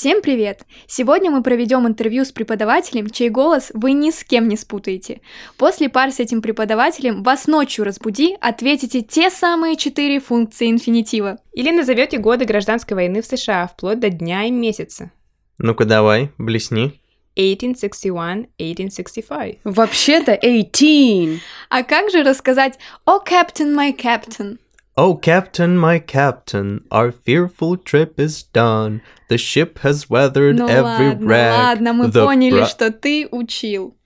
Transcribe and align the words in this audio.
Всем 0.00 0.22
привет! 0.22 0.62
Сегодня 0.86 1.30
мы 1.30 1.42
проведем 1.42 1.86
интервью 1.86 2.24
с 2.24 2.32
преподавателем, 2.32 3.10
чей 3.10 3.28
голос 3.28 3.70
вы 3.74 3.92
ни 3.92 4.10
с 4.10 4.24
кем 4.24 4.48
не 4.48 4.56
спутаете. 4.56 5.20
После 5.58 5.90
пар 5.90 6.10
с 6.10 6.20
этим 6.20 6.40
преподавателем 6.40 7.22
вас 7.22 7.46
ночью 7.46 7.84
разбуди, 7.84 8.34
ответите 8.40 9.02
те 9.02 9.28
самые 9.28 9.76
четыре 9.76 10.18
функции 10.18 10.70
инфинитива. 10.70 11.36
Или 11.52 11.70
назовете 11.70 12.16
годы 12.16 12.46
гражданской 12.46 12.94
войны 12.94 13.20
в 13.20 13.26
США, 13.26 13.66
вплоть 13.66 14.00
до 14.00 14.08
дня 14.08 14.44
и 14.44 14.50
месяца. 14.50 15.10
Ну-ка 15.58 15.84
давай, 15.84 16.30
блесни. 16.38 16.98
1861-1865. 17.36 19.58
Вообще-то 19.64 20.32
18. 20.32 21.42
А 21.68 21.82
как 21.82 22.10
же 22.10 22.22
рассказать 22.22 22.78
«О, 23.04 23.18
Captain, 23.18 23.76
my 23.76 23.94
Captain»? 23.94 24.56
Oh, 24.97 25.15
Captain, 25.17 25.77
my 25.77 25.99
Captain, 25.99 26.85
our 26.89 27.11
fearful 27.11 27.75
trip 27.75 28.17
is 28.17 28.43
done. 28.53 29.01
The 29.29 29.37
ship 29.37 29.79
has 29.79 30.09
weathered 30.09 30.55
Ну 30.57 30.67
every 30.69 31.09
ладно, 31.09 31.27
rag. 31.27 31.51
ладно, 31.59 31.93
мы 31.93 32.05
the 32.07 32.23
поняли, 32.25 32.61
bra- 32.61 32.65
что 32.65 32.91
ты 32.91 33.27
учил. 33.29 33.97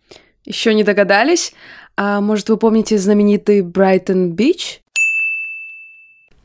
Еще 0.46 0.74
не 0.74 0.84
догадались? 0.84 1.54
А 1.96 2.22
может, 2.22 2.50
вы 2.50 2.58
помните 2.58 2.98
знаменитый 2.98 3.62
Брайтон 3.62 4.32
Бич? 4.32 4.82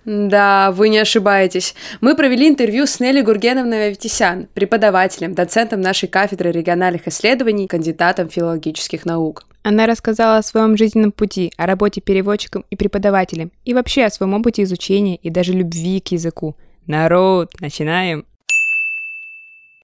Да, 0.10 0.72
вы 0.72 0.90
не 0.90 0.98
ошибаетесь. 0.98 1.76
Мы 2.02 2.16
провели 2.16 2.50
интервью 2.50 2.88
с 2.88 3.00
Нелли 3.00 3.22
Гургеновной 3.22 3.90
Аветисян, 3.90 4.48
преподавателем, 4.56 5.36
доцентом 5.36 5.82
нашей 5.82 6.10
кафедры 6.10 6.52
региональных 6.52 7.08
исследований, 7.08 7.68
кандидатом 7.68 8.28
филологических 8.28 9.06
наук. 9.06 9.46
Она 9.62 9.86
рассказала 9.86 10.38
о 10.38 10.42
своем 10.42 10.76
жизненном 10.78 11.12
пути, 11.12 11.54
о 11.58 11.68
работе 11.68 12.02
переводчиком 12.02 12.66
и 12.72 12.76
преподавателем, 12.76 13.52
и 13.66 13.76
вообще 13.76 14.06
о 14.06 14.10
своем 14.10 14.34
опыте 14.34 14.64
изучения 14.64 15.16
и 15.18 15.30
даже 15.30 15.54
любви 15.54 16.00
к 16.00 16.08
языку. 16.08 16.56
Народ, 16.88 17.52
начинаем! 17.60 18.26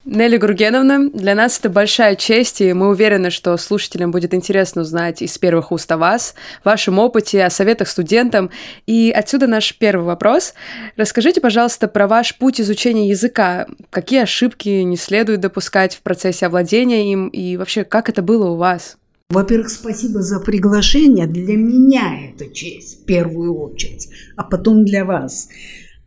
Нелли 0.06 0.38
Гургеновна, 0.38 1.10
для 1.10 1.34
нас 1.34 1.58
это 1.58 1.68
большая 1.68 2.16
честь, 2.16 2.62
и 2.62 2.74
мы 2.74 2.90
уверены, 2.90 3.32
что 3.32 3.58
слушателям 3.58 4.12
будет 4.12 4.36
интересно 4.36 4.84
узнать 4.84 5.24
из 5.24 5.36
первых 5.40 5.72
уст 5.72 5.92
о 5.92 5.98
вас, 5.98 6.36
вашем 6.64 7.00
опыте, 7.00 7.44
о 7.44 7.50
советах 7.50 7.88
студентам. 7.88 8.52
И 8.86 9.12
отсюда 9.16 9.48
наш 9.48 9.76
первый 9.76 10.06
вопрос. 10.06 10.54
Расскажите, 10.96 11.42
пожалуйста, 11.42 11.88
про 11.88 12.08
ваш 12.08 12.38
путь 12.38 12.62
изучения 12.62 13.10
языка. 13.10 13.66
Какие 13.90 14.22
ошибки 14.22 14.70
не 14.70 14.96
следует 14.96 15.40
допускать 15.40 15.96
в 15.96 16.02
процессе 16.04 16.46
овладения 16.46 17.12
им, 17.12 17.28
и 17.30 17.58
вообще, 17.58 17.84
как 17.84 18.08
это 18.08 18.22
было 18.22 18.52
у 18.52 18.58
вас? 18.58 18.98
Во-первых, 19.32 19.72
спасибо 19.72 20.22
за 20.22 20.40
приглашение. 20.40 21.26
Для 21.26 21.58
меня 21.58 22.30
это 22.30 22.54
честь 22.54 23.02
в 23.02 23.06
первую 23.06 23.60
очередь, 23.60 24.08
а 24.38 24.44
потом 24.44 24.86
для 24.86 25.04
вас. 25.04 25.50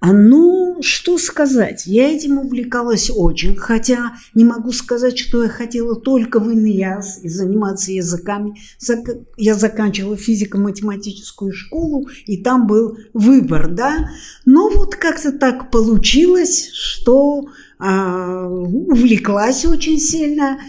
А 0.01 0.13
ну, 0.13 0.79
что 0.81 1.19
сказать, 1.19 1.87
я 1.87 2.09
этим 2.09 2.39
увлекалась 2.39 3.11
очень, 3.13 3.57
хотя 3.57 4.13
не 4.33 4.45
могу 4.45 4.71
сказать, 4.71 5.19
что 5.19 5.43
я 5.43 5.49
хотела 5.49 5.97
только 5.97 6.39
в 6.39 6.53
ИНЯС 6.53 7.25
и 7.25 7.29
заниматься 7.29 7.91
языками. 7.91 8.55
Я 9.37 9.55
заканчивала 9.55 10.17
физико-математическую 10.17 11.53
школу, 11.53 12.09
и 12.27 12.37
там 12.37 12.69
был 12.69 12.97
выбор, 13.13 13.69
да. 13.69 14.11
Но 14.45 14.71
вот 14.71 14.95
как-то 14.95 15.33
так 15.33 15.73
получилось, 15.73 16.71
что 16.73 17.49
а, 17.81 18.47
увлеклась 18.47 19.65
очень 19.65 19.99
сильно. 19.99 20.61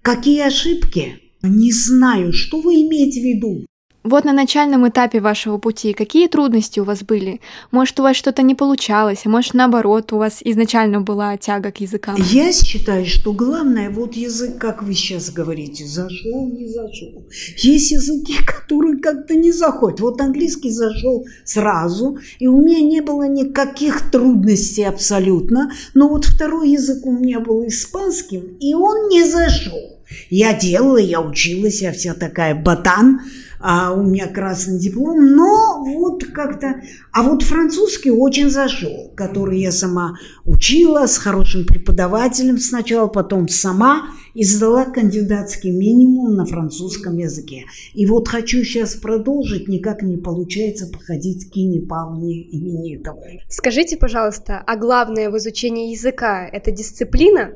Какие 0.00 0.46
ошибки? 0.46 1.20
Не 1.42 1.72
знаю, 1.72 2.32
что 2.32 2.60
вы 2.60 2.74
имеете 2.82 3.20
в 3.20 3.24
виду? 3.24 3.66
Вот 4.06 4.24
на 4.24 4.32
начальном 4.32 4.88
этапе 4.88 5.18
вашего 5.18 5.58
пути 5.58 5.92
какие 5.92 6.28
трудности 6.28 6.78
у 6.78 6.84
вас 6.84 7.02
были? 7.02 7.40
Может, 7.72 7.98
у 7.98 8.04
вас 8.04 8.14
что-то 8.14 8.42
не 8.42 8.54
получалось, 8.54 9.22
а 9.24 9.28
может, 9.28 9.54
наоборот, 9.54 10.12
у 10.12 10.18
вас 10.18 10.42
изначально 10.44 11.00
была 11.00 11.36
тяга 11.36 11.72
к 11.72 11.80
языкам? 11.80 12.14
Я 12.30 12.52
считаю, 12.52 13.04
что 13.04 13.32
главное, 13.32 13.90
вот 13.90 14.14
язык, 14.14 14.58
как 14.58 14.84
вы 14.84 14.94
сейчас 14.94 15.30
говорите, 15.30 15.84
зашел, 15.84 16.46
не 16.46 16.68
зашел. 16.68 17.26
Есть 17.56 17.90
языки, 17.90 18.36
которые 18.46 18.98
как-то 18.98 19.34
не 19.34 19.50
заходят. 19.50 19.98
Вот 19.98 20.20
английский 20.20 20.70
зашел 20.70 21.26
сразу, 21.44 22.16
и 22.38 22.46
у 22.46 22.62
меня 22.62 22.82
не 22.82 23.00
было 23.00 23.26
никаких 23.26 24.12
трудностей 24.12 24.84
абсолютно. 24.84 25.72
Но 25.94 26.08
вот 26.08 26.26
второй 26.26 26.70
язык 26.70 27.04
у 27.04 27.10
меня 27.10 27.40
был 27.40 27.66
испанским, 27.66 28.56
и 28.60 28.72
он 28.72 29.08
не 29.08 29.24
зашел. 29.24 29.95
Я 30.30 30.54
делала, 30.54 30.98
я 30.98 31.20
училась, 31.20 31.82
я 31.82 31.92
вся 31.92 32.14
такая 32.14 32.54
ботан, 32.54 33.20
а 33.58 33.92
у 33.92 34.02
меня 34.02 34.26
красный 34.26 34.78
диплом, 34.78 35.34
но 35.34 35.82
вот 35.84 36.24
как-то... 36.24 36.82
А 37.12 37.22
вот 37.22 37.42
французский 37.42 38.10
очень 38.10 38.50
зашел, 38.50 39.12
который 39.16 39.60
я 39.60 39.72
сама 39.72 40.16
учила 40.44 41.06
с 41.06 41.18
хорошим 41.18 41.64
преподавателем 41.64 42.58
сначала, 42.58 43.08
потом 43.08 43.48
сама 43.48 44.10
и 44.34 44.44
сдала 44.44 44.84
кандидатский 44.84 45.70
минимум 45.70 46.34
на 46.34 46.44
французском 46.44 47.16
языке. 47.16 47.64
И 47.94 48.04
вот 48.06 48.28
хочу 48.28 48.62
сейчас 48.62 48.94
продолжить, 48.94 49.66
никак 49.66 50.02
не 50.02 50.18
получается 50.18 50.86
походить 50.86 51.48
к 51.48 51.54
Кине 51.54 51.80
Павловне 51.80 52.42
Именитовой. 52.42 53.42
Скажите, 53.48 53.96
пожалуйста, 53.96 54.62
а 54.66 54.76
главное 54.76 55.30
в 55.30 55.38
изучении 55.38 55.92
языка– 55.92 56.46
это 56.52 56.70
дисциплина? 56.70 57.52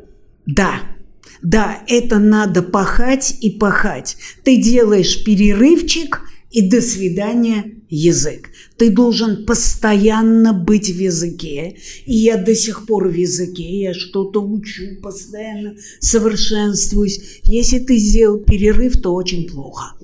Да, 0.47 0.81
да, 1.43 1.83
это 1.87 2.19
надо 2.19 2.63
пахать 2.63 3.37
и 3.41 3.51
пахать. 3.51 4.17
Ты 4.45 4.57
делаешь 4.57 5.25
перерывчик, 5.25 6.23
и 6.51 6.69
до 6.69 6.81
свидания 6.81 7.77
язык. 7.89 8.51
Ты 8.77 8.91
должен 8.91 9.47
постоянно 9.47 10.53
быть 10.53 10.89
в 10.89 10.99
языке. 10.99 11.77
И 12.07 12.17
я 12.17 12.37
до 12.37 12.55
сих 12.55 12.87
пор 12.87 13.09
в 13.09 13.15
языке, 13.15 13.83
я 13.83 13.95
что-то 13.95 14.43
учу, 14.43 14.97
постоянно 15.01 15.77
совершенствуюсь. 16.01 17.41
Если 17.45 17.79
ты 17.79 17.97
сделал 17.99 18.39
перерыв, 18.39 19.01
то 19.01 19.15
очень 19.15 19.49
плохо. 19.49 19.97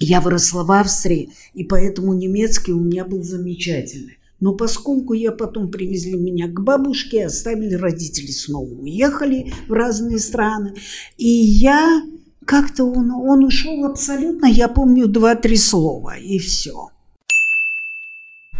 Я 0.00 0.20
выросла 0.20 0.64
в 0.64 0.72
Австрии, 0.72 1.30
и 1.54 1.64
поэтому 1.64 2.14
немецкий 2.14 2.72
у 2.72 2.80
меня 2.80 3.04
был 3.04 3.22
замечательный. 3.22 4.18
Но 4.44 4.52
поскольку 4.52 5.14
я 5.14 5.32
потом 5.32 5.70
привезли 5.70 6.18
меня 6.18 6.48
к 6.48 6.60
бабушке, 6.60 7.24
оставили 7.24 7.76
родители 7.76 8.30
снова, 8.30 8.74
уехали 8.74 9.54
в 9.68 9.72
разные 9.72 10.18
страны, 10.18 10.74
и 11.16 11.26
я 11.26 12.02
как-то 12.44 12.84
он, 12.84 13.10
он 13.10 13.42
ушел 13.42 13.86
абсолютно, 13.86 14.44
я 14.44 14.68
помню 14.68 15.06
два-три 15.06 15.56
слова, 15.56 16.18
и 16.18 16.38
все. 16.38 16.90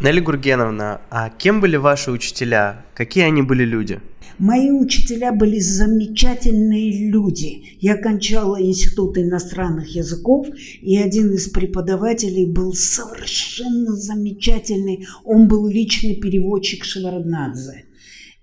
Нелли 0.00 0.20
Гургеновна, 0.20 1.00
а 1.08 1.30
кем 1.30 1.60
были 1.60 1.76
ваши 1.76 2.10
учителя? 2.10 2.84
Какие 2.94 3.24
они 3.24 3.42
были 3.42 3.64
люди? 3.64 4.00
Мои 4.38 4.72
учителя 4.72 5.30
были 5.30 5.60
замечательные 5.60 7.08
люди. 7.08 7.76
Я 7.78 7.94
окончала 7.94 8.60
Институт 8.60 9.16
иностранных 9.16 9.94
языков, 9.94 10.48
и 10.82 10.96
один 10.96 11.32
из 11.32 11.48
преподавателей 11.48 12.44
был 12.44 12.74
совершенно 12.74 13.94
замечательный. 13.94 15.06
Он 15.22 15.46
был 15.46 15.68
личный 15.68 16.16
переводчик 16.16 16.84
Шеварднадзе. 16.84 17.84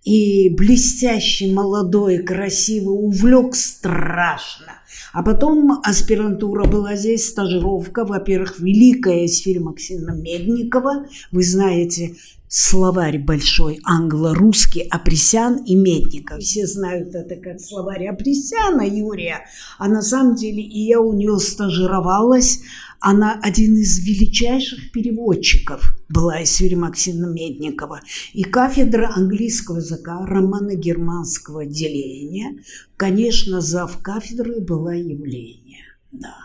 И 0.05 0.49
блестящий, 0.55 1.53
молодой, 1.53 2.19
красивый, 2.19 2.95
увлек 2.95 3.55
страшно. 3.55 4.80
А 5.13 5.23
потом 5.23 5.81
аспирантура 5.83 6.65
была 6.65 6.95
здесь, 6.95 7.29
стажировка. 7.29 8.05
Во-первых, 8.05 8.59
великая 8.59 9.25
из 9.25 9.39
фильма 9.39 9.71
Максима 9.71 10.13
Медникова. 10.13 11.07
Вы 11.31 11.43
знаете, 11.43 12.15
словарь 12.47 13.17
большой 13.17 13.79
англо-русский 13.85 14.81
Апресян 14.81 15.63
и 15.63 15.75
Медников. 15.75 16.39
Все 16.39 16.67
знают 16.67 17.15
это 17.15 17.37
как 17.37 17.61
словарь 17.61 18.07
Апресяна 18.07 18.81
Юрия. 18.81 19.45
А 19.77 19.87
на 19.87 20.01
самом 20.01 20.35
деле 20.35 20.61
и 20.61 20.79
я 20.81 20.99
у 20.99 21.13
нее 21.13 21.39
стажировалась. 21.39 22.59
Она 22.99 23.39
один 23.41 23.77
из 23.77 24.05
величайших 24.05 24.91
переводчиков 24.91 25.95
была 26.07 26.41
из 26.41 26.55
фильма 26.57 26.87
Максима 26.87 27.29
Медникова. 27.29 28.01
И 28.33 28.43
кафедра 28.43 29.11
английского 29.15 29.77
языка, 29.77 30.23
романо-германского 30.23 31.65
деления, 31.65 32.61
конечно, 32.97 33.59
зав 33.61 33.97
кафедрой 34.03 34.59
явление. 34.89 35.85
Да. 36.11 36.35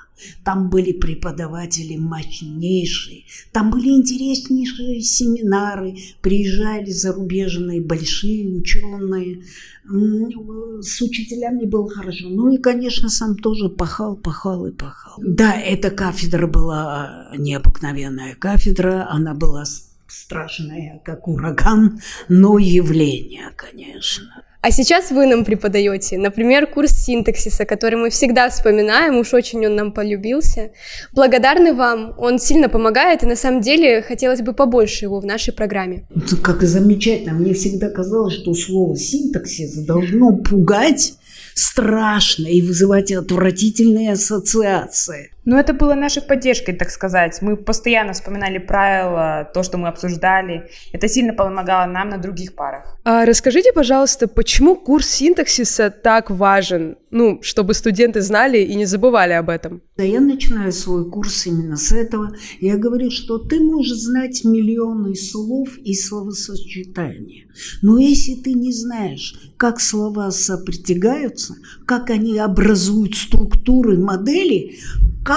Там 0.44 0.71
были 0.71 0.93
преподаватели 0.93 1.97
мощнейшие, 1.97 3.25
там 3.53 3.71
были 3.71 3.88
интереснейшие 3.88 5.03
семинары, 5.03 5.94
приезжали 6.23 6.91
зарубежные 6.91 7.83
большие 7.83 8.49
ученые, 8.49 9.43
с 9.85 11.03
учителями 11.03 11.67
было 11.67 11.91
хорошо. 11.91 12.31
Ну 12.31 12.50
и, 12.50 12.56
конечно, 12.56 13.11
сам 13.11 13.37
тоже 13.37 13.69
пахал, 13.69 14.17
пахал 14.17 14.67
и 14.67 14.73
пахал. 14.73 15.17
Да, 15.19 15.53
эта 15.55 15.91
кафедра 15.91 16.47
была 16.47 17.31
необыкновенная 17.37 18.37
кафедра, 18.37 19.06
она 19.11 19.35
была 19.35 19.65
страшная, 20.09 21.03
как 21.05 21.29
ураган, 21.29 22.00
но 22.29 22.56
явление, 22.59 23.50
конечно. 23.55 24.44
А 24.67 24.73
сейчас 24.73 25.13
вы 25.13 25.27
нам 25.27 25.45
преподаете, 25.45 26.19
например, 26.19 26.67
курс 26.67 26.91
синтаксиса, 26.91 27.65
который 27.65 27.95
мы 27.95 28.11
всегда 28.11 28.49
вспоминаем, 28.51 29.17
уж 29.17 29.33
очень 29.33 29.65
он 29.65 29.77
нам 29.77 29.93
полюбился. 29.93 30.73
Благодарны 31.13 31.73
вам, 31.73 32.15
он 32.19 32.41
сильно 32.41 32.69
помогает, 32.69 33.23
и 33.23 33.27
на 33.27 33.37
самом 33.37 33.61
деле 33.61 34.03
хотелось 34.03 34.41
бы 34.41 34.55
побольше 34.55 35.05
его 35.05 35.21
в 35.21 35.25
нашей 35.25 35.55
программе. 35.55 36.05
Это 36.11 36.37
как 36.37 36.63
замечательно. 36.65 37.35
Мне 37.35 37.55
всегда 37.55 37.91
казалось, 37.91 38.35
что 38.35 38.55
слово 38.55 38.97
синтаксис 38.97 39.73
должно 39.85 40.33
пугать 40.37 41.15
страшно 41.55 42.49
и 42.49 42.61
вызывать 42.61 43.12
отвратительные 43.12 44.15
ассоциации. 44.15 45.31
Но 45.47 45.59
это 45.59 45.73
было 45.73 45.95
нашей 45.95 46.23
поддержкой, 46.23 46.75
так 46.75 46.91
сказать. 46.91 47.39
Мы 47.41 47.57
постоянно 47.57 48.13
вспоминали 48.13 48.59
правила, 48.59 49.49
то, 49.55 49.63
что 49.63 49.79
мы 49.79 49.89
обсуждали. 49.89 50.69
Это 50.93 51.09
сильно 51.09 51.33
помогало 51.33 51.87
нам 51.87 52.09
на 52.09 52.19
других 52.19 52.55
парах. 52.55 52.99
А 53.05 53.25
расскажите, 53.25 53.73
пожалуйста, 53.73 54.27
почему 54.27 54.75
курс 54.75 55.09
синтаксиса 55.09 55.91
так 55.91 56.31
важен? 56.31 56.97
Ну, 57.13 57.39
чтобы 57.43 57.75
студенты 57.75 58.21
знали 58.23 58.59
и 58.59 58.75
не 58.75 58.87
забывали 58.87 59.33
об 59.35 59.49
этом. 59.49 59.81
Да, 59.97 60.03
я 60.03 60.21
начинаю 60.21 60.73
свой 60.73 61.09
курс 61.09 61.47
именно 61.47 61.77
с 61.77 61.93
этого. 61.93 62.35
Я 62.61 62.77
говорю, 62.77 63.13
что 63.13 63.39
ты 63.39 63.61
можешь 63.61 63.99
знать 63.99 64.45
миллионы 64.45 65.15
слов 65.15 65.79
и 65.79 65.95
словосочетания. 65.95 67.47
Но 67.83 67.99
если 67.99 68.35
ты 68.35 68.53
не 68.53 68.73
знаешь, 68.73 69.53
как 69.57 69.81
слова 69.81 70.33
сопритягаются, 70.33 71.55
как 71.87 72.11
они 72.11 72.37
образуют 72.39 73.15
структуры, 73.15 73.97
модели, 73.97 74.79
как 75.25 75.36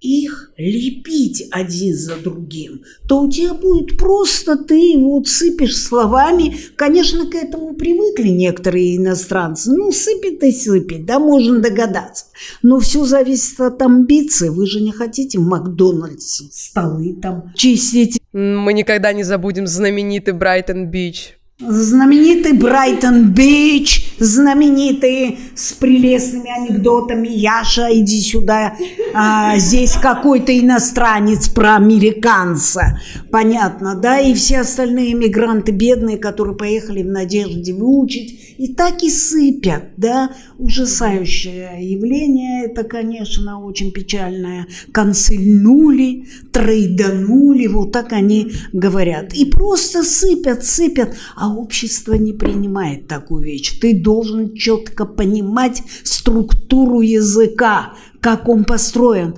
их 0.00 0.52
лепить 0.56 1.48
один 1.50 1.96
за 1.96 2.16
другим, 2.16 2.82
то 3.08 3.22
у 3.22 3.30
тебя 3.30 3.54
будет 3.54 3.98
просто 3.98 4.56
ты 4.56 4.94
вот 4.96 5.26
сыпешь 5.26 5.76
словами. 5.76 6.56
Конечно, 6.76 7.26
к 7.26 7.34
этому 7.34 7.74
привыкли 7.74 8.28
некоторые 8.28 8.96
иностранцы. 8.96 9.72
Ну, 9.72 9.90
сыпет 9.90 10.42
и 10.44 10.52
сыпет, 10.52 11.04
да, 11.04 11.18
можно 11.18 11.58
догадаться. 11.58 12.26
Но 12.62 12.78
все 12.78 13.04
зависит 13.04 13.60
от 13.60 13.82
амбиций. 13.82 14.50
Вы 14.50 14.66
же 14.66 14.80
не 14.80 14.92
хотите 14.92 15.38
в 15.38 15.46
Макдональдсе 15.46 16.44
столы 16.52 17.16
там 17.20 17.52
чистить. 17.56 18.20
Мы 18.32 18.72
никогда 18.74 19.12
не 19.12 19.24
забудем 19.24 19.66
знаменитый 19.66 20.34
Брайтон-Бич. 20.34 21.37
Знаменитый 21.60 22.52
Брайтон-Бич, 22.52 24.14
знаменитый 24.20 25.40
с 25.56 25.72
прелестными 25.72 26.48
анекдотами 26.56 27.26
«Яша, 27.26 27.88
иди 27.90 28.20
сюда, 28.20 28.76
а, 29.12 29.58
здесь 29.58 29.94
какой-то 29.94 30.56
иностранец 30.56 31.48
про 31.48 31.74
американца». 31.74 33.00
Понятно, 33.32 33.96
да? 33.96 34.20
И 34.20 34.34
все 34.34 34.60
остальные 34.60 35.14
мигранты 35.14 35.72
бедные, 35.72 36.16
которые 36.16 36.56
поехали 36.56 37.02
в 37.02 37.08
надежде 37.08 37.74
выучить, 37.74 38.54
и 38.56 38.72
так 38.74 39.02
и 39.02 39.10
сыпят, 39.10 39.96
да? 39.96 40.30
Ужасающее 40.58 41.78
явление, 41.80 42.66
это, 42.66 42.84
конечно, 42.84 43.64
очень 43.64 43.90
печальное. 43.90 44.68
Консыльнули, 44.92 46.28
трейданули, 46.52 47.66
вот 47.66 47.90
так 47.90 48.12
они 48.12 48.52
говорят. 48.72 49.34
И 49.34 49.44
просто 49.44 50.04
сыпят, 50.04 50.64
сыпят, 50.64 51.16
а 51.36 51.47
общество 51.56 52.14
не 52.14 52.32
принимает 52.32 53.08
такую 53.08 53.44
вещь. 53.44 53.78
Ты 53.80 54.00
должен 54.00 54.54
четко 54.54 55.04
понимать 55.04 55.82
структуру 56.04 57.00
языка, 57.00 57.94
как 58.20 58.48
он 58.48 58.64
построен, 58.64 59.36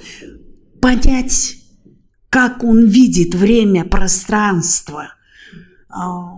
понять, 0.81 1.57
как 2.29 2.65
он 2.65 2.87
видит 2.87 3.35
время, 3.35 3.85
пространство 3.85 5.15
а, 5.89 6.35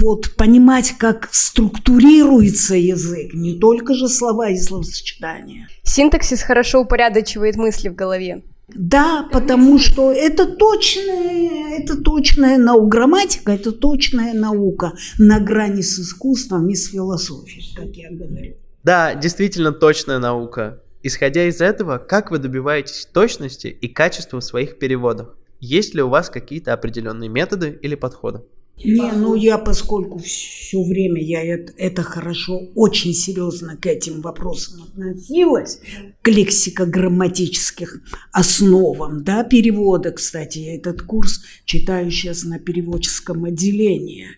вот 0.00 0.34
понимать, 0.36 0.94
как 0.98 1.28
структурируется 1.32 2.74
язык, 2.74 3.34
не 3.34 3.58
только 3.58 3.94
же 3.94 4.08
слова 4.08 4.48
и 4.48 4.56
словосочетания. 4.56 5.68
Синтаксис 5.82 6.42
хорошо 6.42 6.80
упорядочивает 6.80 7.56
мысли 7.56 7.88
в 7.88 7.94
голове. 7.94 8.42
Да, 8.74 9.28
потому 9.30 9.78
что 9.78 10.12
это 10.12 10.46
точная, 10.46 11.78
это 11.78 11.96
точная 11.96 12.58
наука. 12.58 12.88
Грамматика– 12.88 13.52
это 13.54 13.70
точная 13.70 14.34
наука 14.34 14.92
на 15.18 15.38
грани 15.38 15.82
с 15.82 15.98
искусством 16.00 16.68
и 16.68 16.74
с 16.74 16.90
философией, 16.90 17.74
как 17.74 17.94
я 17.94 18.10
говорю. 18.10 18.56
Да, 18.82 19.14
действительно 19.14 19.72
точная 19.72 20.18
наука. 20.18 20.82
Исходя 21.02 21.44
из 21.44 21.60
этого, 21.60 21.98
как 21.98 22.32
вы 22.32 22.38
добиваетесь 22.38 23.06
точности 23.12 23.68
и 23.68 23.88
качества 23.88 24.40
в 24.40 24.44
своих 24.44 24.78
переводах? 24.78 25.36
Есть 25.60 25.94
ли 25.94 26.02
у 26.02 26.08
вас 26.08 26.28
какие-то 26.28 26.72
определенные 26.72 27.28
методы 27.28 27.78
или 27.82 27.94
подходы? 27.94 28.42
Не, 28.84 29.10
ну 29.12 29.34
я, 29.34 29.56
поскольку 29.56 30.18
все 30.18 30.82
время 30.82 31.22
я 31.22 31.42
это, 31.42 31.72
это 31.78 32.02
хорошо, 32.02 32.60
очень 32.74 33.14
серьезно 33.14 33.76
к 33.76 33.86
этим 33.86 34.20
вопросам 34.20 34.82
относилась, 34.82 35.80
к 36.20 36.28
лексико-грамматических 36.28 38.02
основам, 38.32 39.24
да, 39.24 39.44
перевода, 39.44 40.12
кстати, 40.12 40.58
я 40.58 40.76
этот 40.76 41.02
курс 41.02 41.42
читаю 41.64 42.10
сейчас 42.10 42.44
на 42.44 42.58
переводческом 42.58 43.44
отделении 43.44 44.28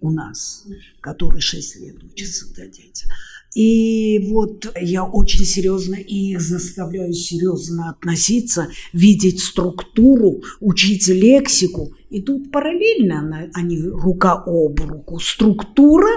у 0.00 0.10
нас, 0.10 0.66
который 1.00 1.40
6 1.40 1.80
лет 1.80 2.04
учится, 2.04 2.46
да, 2.54 2.66
дети. 2.66 3.06
И 3.54 4.28
вот 4.30 4.72
я 4.80 5.04
очень 5.04 5.44
серьезно 5.44 5.94
и 5.94 6.32
их 6.32 6.40
заставляю 6.40 7.12
серьезно 7.12 7.90
относиться, 7.90 8.68
видеть 8.92 9.40
структуру, 9.40 10.42
учить 10.60 11.08
лексику. 11.08 11.92
И 12.10 12.20
тут 12.20 12.52
параллельно 12.52 13.50
они 13.54 13.80
рука 13.80 14.34
об 14.46 14.80
руку. 14.80 15.18
Структура 15.18 16.08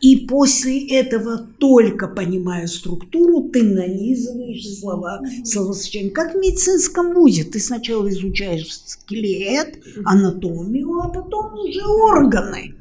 и 0.00 0.16
после 0.28 0.86
этого, 0.88 1.38
только 1.58 2.06
понимая 2.06 2.68
структуру, 2.68 3.48
ты 3.50 3.64
нанизываешь 3.64 4.78
слова, 4.78 5.20
словосочетания. 5.44 6.12
Как 6.12 6.34
в 6.34 6.38
медицинском 6.38 7.14
вузе. 7.14 7.42
Ты 7.42 7.58
сначала 7.58 8.08
изучаешь 8.08 8.72
скелет, 8.86 9.80
анатомию, 10.04 11.00
а 11.00 11.08
потом 11.08 11.54
уже 11.58 11.84
органы. 11.84 12.77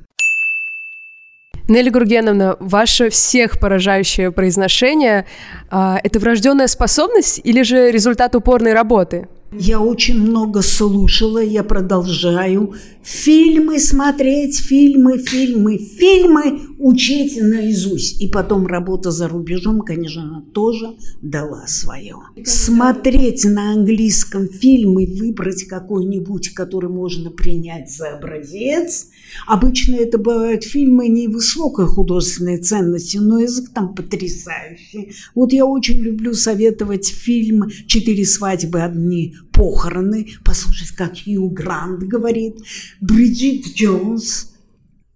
Нелли 1.67 1.89
Гургеновна, 1.89 2.55
ваше 2.59 3.09
всех 3.09 3.59
поражающее 3.59 4.31
произношение 4.31 5.25
а, 5.69 5.99
это 6.01 6.19
врожденная 6.19 6.67
способность 6.67 7.41
или 7.43 7.61
же 7.63 7.91
результат 7.91 8.35
упорной 8.35 8.73
работы? 8.73 9.27
Я 9.51 9.79
очень 9.79 10.19
много 10.19 10.61
слушала, 10.61 11.41
я 11.41 11.63
продолжаю. 11.63 12.73
Фильмы 13.01 13.79
смотреть, 13.79 14.59
фильмы, 14.59 15.19
фильмы, 15.19 15.77
фильмы 15.77 16.59
учить 16.77 17.41
наизусть. 17.41 18.21
И 18.21 18.27
потом 18.27 18.67
работа 18.67 19.11
за 19.11 19.29
рубежом, 19.29 19.81
конечно, 19.81 20.23
она 20.23 20.43
тоже 20.53 20.95
дала 21.21 21.65
свое. 21.67 22.17
Смотреть 22.43 23.45
на 23.45 23.71
английском 23.71 24.49
фильмы, 24.49 25.05
выбрать 25.05 25.63
какой-нибудь, 25.63 26.49
который 26.49 26.89
можно 26.89 27.31
принять 27.31 27.89
за 27.89 28.17
образец. 28.17 29.07
Обычно 29.47 29.95
это 29.95 30.17
бывают 30.17 30.65
фильмы 30.65 31.07
невысокой 31.07 31.85
художественной 31.85 32.57
ценности, 32.57 33.17
но 33.17 33.39
язык 33.39 33.69
там 33.73 33.95
потрясающий. 33.95 35.13
Вот 35.35 35.53
я 35.53 35.65
очень 35.65 35.99
люблю 35.99 36.33
советовать 36.33 37.07
фильм 37.07 37.69
«Четыре 37.87 38.25
свадьбы, 38.25 38.81
одни 38.81 39.36
похороны. 39.51 40.27
Послушать, 40.43 40.91
как 40.91 41.17
Хью 41.17 41.49
Грант 41.49 42.03
говорит. 42.03 42.57
Бриджит 43.01 43.65
Джонс. 43.75 44.53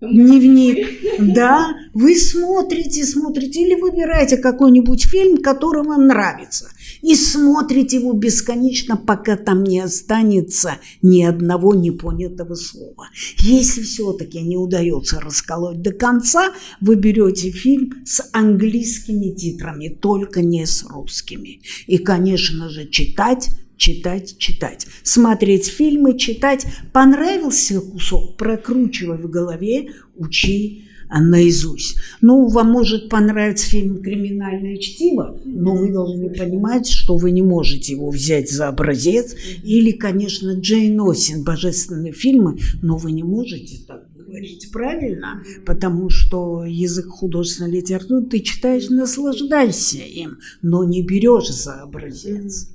Дневник, 0.01 0.87
да, 1.19 1.75
вы 1.93 2.15
смотрите, 2.15 3.05
смотрите, 3.05 3.61
или 3.61 3.79
выбираете 3.79 4.37
какой-нибудь 4.37 5.05
фильм, 5.05 5.37
который 5.37 5.83
вам 5.83 6.07
нравится, 6.07 6.71
и 7.03 7.13
смотрите 7.13 7.97
его 7.97 8.13
бесконечно, 8.13 8.97
пока 8.97 9.37
там 9.37 9.63
не 9.63 9.79
останется 9.79 10.77
ни 11.03 11.21
одного 11.21 11.75
непонятого 11.75 12.55
слова. 12.55 13.09
Если 13.37 13.83
все-таки 13.83 14.41
не 14.41 14.57
удается 14.57 15.19
расколоть 15.19 15.83
до 15.83 15.91
конца, 15.91 16.51
вы 16.79 16.95
берете 16.95 17.51
фильм 17.51 18.03
с 18.03 18.27
английскими 18.33 19.29
титрами, 19.35 19.89
только 19.89 20.41
не 20.41 20.65
с 20.65 20.83
русскими. 20.83 21.61
И, 21.85 21.99
конечно 21.99 22.69
же, 22.69 22.89
читать 22.89 23.49
читать, 23.81 24.37
читать. 24.37 24.85
Смотреть 25.01 25.65
фильмы, 25.65 26.17
читать. 26.17 26.67
Понравился 26.93 27.81
кусок, 27.81 28.37
прокручивай 28.37 29.17
в 29.17 29.27
голове, 29.29 29.89
учи 30.15 30.85
наизусть. 31.09 31.97
Ну, 32.21 32.47
вам 32.47 32.71
может 32.71 33.09
понравиться 33.09 33.65
фильм 33.65 34.01
«Криминальное 34.01 34.77
чтиво», 34.77 35.41
но 35.43 35.75
вы 35.75 35.91
должны 35.91 36.29
понимать, 36.29 36.87
что 36.87 37.17
вы 37.17 37.31
не 37.31 37.41
можете 37.41 37.93
его 37.93 38.11
взять 38.11 38.49
за 38.49 38.69
образец. 38.69 39.35
Или, 39.63 39.91
конечно, 39.91 40.51
Джейн 40.51 41.01
Осин, 41.01 41.43
божественные 41.43 42.13
фильмы, 42.13 42.59
но 42.81 42.97
вы 42.97 43.11
не 43.11 43.23
можете 43.23 43.79
так 43.85 44.07
говорить 44.15 44.69
правильно, 44.71 45.43
потому 45.65 46.09
что 46.09 46.63
язык 46.65 47.07
художественной 47.07 47.71
литературы 47.71 48.27
ты 48.27 48.39
читаешь, 48.39 48.89
наслаждайся 48.89 49.97
им, 49.97 50.37
но 50.61 50.85
не 50.85 51.01
берешь 51.01 51.49
за 51.49 51.81
образец. 51.81 52.69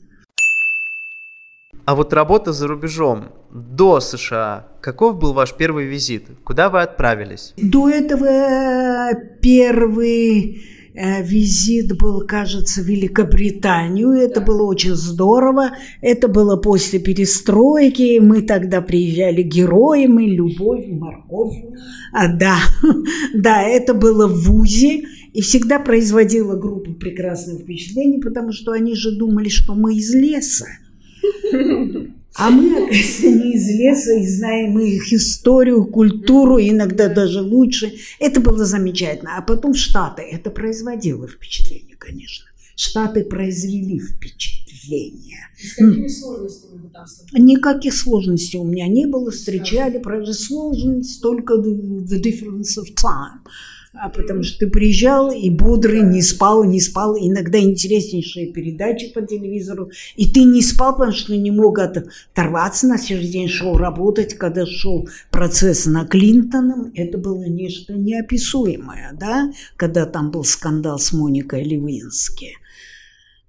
А 1.87 1.95
вот 1.95 2.13
работа 2.13 2.53
за 2.53 2.67
рубежом, 2.67 3.27
до 3.53 4.01
США, 4.01 4.67
каков 4.81 5.21
был 5.21 5.33
ваш 5.33 5.55
первый 5.55 5.87
визит? 5.87 6.25
Куда 6.43 6.69
вы 6.69 6.83
отправились? 6.83 7.55
До 7.57 7.89
этого 7.89 8.27
А 8.29 9.15
первый 9.41 10.65
э, 10.95 11.23
визит 11.23 11.97
был, 11.97 12.27
кажется, 12.27 12.83
в 12.83 12.87
Великобританию. 12.87 14.11
Это 14.11 14.41
было 14.41 14.65
очень 14.65 14.97
здорово. 14.97 15.77
Это 16.01 16.27
было 16.27 16.57
после 16.57 16.99
перестройки. 16.99 18.19
Мы 18.19 18.43
тогда 18.43 18.81
приезжали 18.81 19.43
героями, 19.43 20.25
любовь, 20.25 20.87
морковь. 20.89 21.55
А, 22.13 22.27
да, 22.27 22.57
да, 23.35 23.63
это 23.63 23.95
было 23.95 24.27
в 24.27 24.43
ВУЗе. 24.43 25.05
И 25.33 25.41
всегда 25.41 25.79
производила 25.79 26.57
группу 26.57 26.95
прекрасных 26.95 27.63
впечатлений, 27.63 28.21
потому 28.21 28.51
что 28.51 28.73
они 28.73 28.97
же 28.97 29.17
думали, 29.17 29.49
что 29.49 29.77
мы 29.77 29.95
из 29.95 30.13
леса. 30.13 30.67
А 32.39 32.51
мы, 32.51 32.71
оказывается, 32.71 33.31
не 33.31 33.55
из 33.55 33.69
леса 33.69 34.13
и 34.13 34.27
знаем 34.27 34.79
их 34.79 35.11
историю, 35.13 35.87
культуру, 35.87 36.59
иногда 36.59 37.09
даже 37.09 37.41
лучше. 37.41 37.95
Это 38.21 38.41
было 38.41 38.65
замечательно. 38.67 39.39
А 39.39 39.43
потом 39.43 39.73
Штаты. 39.75 40.23
Это 40.23 40.51
производило 40.51 41.27
впечатление, 41.27 41.97
конечно. 41.97 42.47
Штаты 42.77 43.25
произвели 43.25 43.99
впечатление. 43.99 45.49
Какими 45.77 46.09
сложностями 46.09 46.79
вы 46.83 46.91
там 46.91 47.07
Никаких 47.33 47.95
сложностей 47.95 48.59
у 48.59 48.65
меня 48.65 48.87
не 48.87 49.07
было. 49.07 49.31
Встречали, 49.31 49.97
правда, 49.99 50.35
сложность 50.35 51.23
только 51.23 51.55
the 51.55 52.21
difference 52.21 52.77
of 52.77 52.95
time 52.95 53.41
а 54.01 54.09
потому 54.09 54.43
что 54.43 54.61
ты 54.61 54.67
приезжал 54.69 55.31
и 55.31 55.49
бодрый, 55.51 56.03
не 56.03 56.23
спал, 56.23 56.65
не 56.65 56.81
спал, 56.81 57.17
иногда 57.17 57.59
интереснейшие 57.59 58.53
передачи 58.53 59.13
по 59.13 59.23
телевизору, 59.23 59.91
и 60.17 60.31
ты 60.31 60.45
не 60.45 60.63
спал, 60.63 60.97
потому 60.97 61.13
что 61.13 61.37
не 61.37 61.51
мог 61.51 61.79
оторваться, 61.79 62.87
на 62.87 62.99
следующий 62.99 63.33
день 63.33 63.49
шел 63.49 63.77
работать, 63.77 64.35
когда 64.35 64.67
шел 64.67 65.09
процесс 65.31 65.87
на 65.87 66.07
Клинтоном, 66.07 66.93
это 66.95 67.19
было 67.19 67.45
нечто 67.45 67.95
неописуемое, 67.95 69.17
да, 69.19 69.53
когда 69.77 70.07
там 70.07 70.31
был 70.31 70.45
скандал 70.45 70.99
с 70.99 71.13
Моникой 71.13 71.65
Левински. 71.65 72.59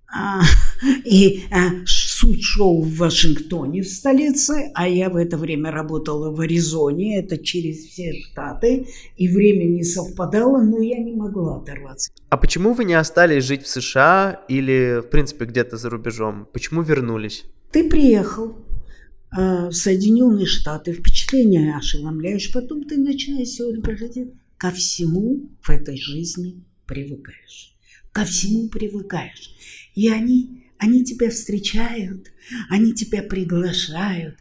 А, 0.10 0.42
и 1.06 1.44
а, 1.52 1.86
суд 1.86 2.42
шел 2.42 2.82
в 2.82 2.96
Вашингтоне, 2.96 3.82
в 3.82 3.88
столице, 3.88 4.72
а 4.74 4.88
я 4.88 5.10
в 5.10 5.16
это 5.16 5.38
время 5.38 5.72
работала 5.72 6.32
в 6.32 6.40
Аризоне, 6.40 7.20
это 7.20 7.38
через 7.38 7.86
все 7.86 8.14
штаты, 8.14 8.88
и 9.18 9.28
время 9.28 9.66
не 9.66 9.84
совпадало, 9.84 10.62
но 10.62 10.80
я 10.82 10.98
не 11.00 11.14
могла 11.14 11.58
оторваться. 11.58 12.10
А 12.30 12.38
почему 12.38 12.74
вы 12.74 12.86
не 12.86 12.94
остались 12.94 13.44
жить 13.44 13.64
в 13.64 13.68
США 13.68 14.42
или, 14.48 15.02
в 15.02 15.10
принципе, 15.10 15.46
где-то 15.46 15.78
за 15.78 15.90
рубежом? 15.90 16.48
Почему 16.54 16.82
вернулись? 16.82 17.46
Ты 17.72 17.90
приехал 17.90 18.56
э, 19.38 19.68
в 19.68 19.74
Соединенные 19.74 20.46
Штаты, 20.46 20.94
впечатление 20.94 21.76
ошеломляешь, 21.76 22.52
потом 22.54 22.86
ты 22.86 22.98
начинаешь 22.98 23.50
сегодня 23.50 23.82
проходить. 23.82 24.34
Ко 24.58 24.72
всему 24.72 25.52
в 25.62 25.70
этой 25.70 25.98
жизни 25.98 26.64
привыкаешь. 26.88 27.76
Ко 28.12 28.24
всему 28.24 28.70
привыкаешь. 28.70 29.57
И 29.98 30.10
они, 30.10 30.63
они 30.77 31.04
тебя 31.04 31.32
встречают, 31.32 32.32
они 32.70 32.94
тебя 32.94 33.24
приглашают. 33.24 34.36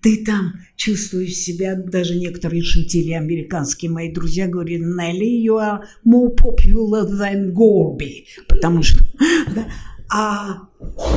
Ты 0.00 0.24
там 0.24 0.54
чувствуешь 0.74 1.34
себя, 1.34 1.74
даже 1.74 2.14
некоторые 2.14 2.62
шутили, 2.62 3.12
американские 3.12 3.90
мои 3.90 4.10
друзья 4.10 4.48
говорили, 4.48 4.82
Нелли, 4.82 5.46
you 5.46 5.58
are 5.58 5.82
more 6.06 6.34
popular 6.34 7.06
than 7.06 7.52
Gorby. 7.52 8.24
Потому 8.48 8.82
что... 8.82 9.04
Да, 9.54 9.68
а, 10.10 10.68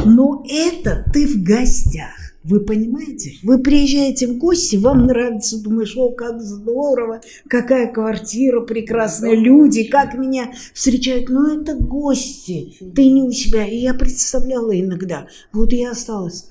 но 0.06 0.44
это 0.50 1.06
ты 1.14 1.26
в 1.26 1.42
гостях. 1.42 2.25
Вы 2.46 2.60
понимаете? 2.60 3.38
Вы 3.42 3.58
приезжаете 3.58 4.28
в 4.28 4.38
гости, 4.38 4.76
вам 4.76 5.08
нравится, 5.08 5.60
думаешь, 5.64 5.98
о, 5.98 6.12
как 6.12 6.40
здорово, 6.44 7.22
какая 7.50 7.92
квартира 7.92 8.62
прекрасная, 8.62 9.36
люди, 9.36 9.86
как 9.86 10.14
меня 10.14 10.54
встречают. 10.76 11.30
Но 11.30 11.60
это 11.60 11.74
гости, 11.76 12.78
ты 12.94 13.10
не 13.10 13.24
у 13.24 13.32
себя. 13.32 13.66
И 13.66 13.78
я 13.78 13.96
представляла 13.96 14.80
иногда, 14.80 15.28
вот 15.54 15.74
я 15.74 15.90
осталась. 15.92 16.46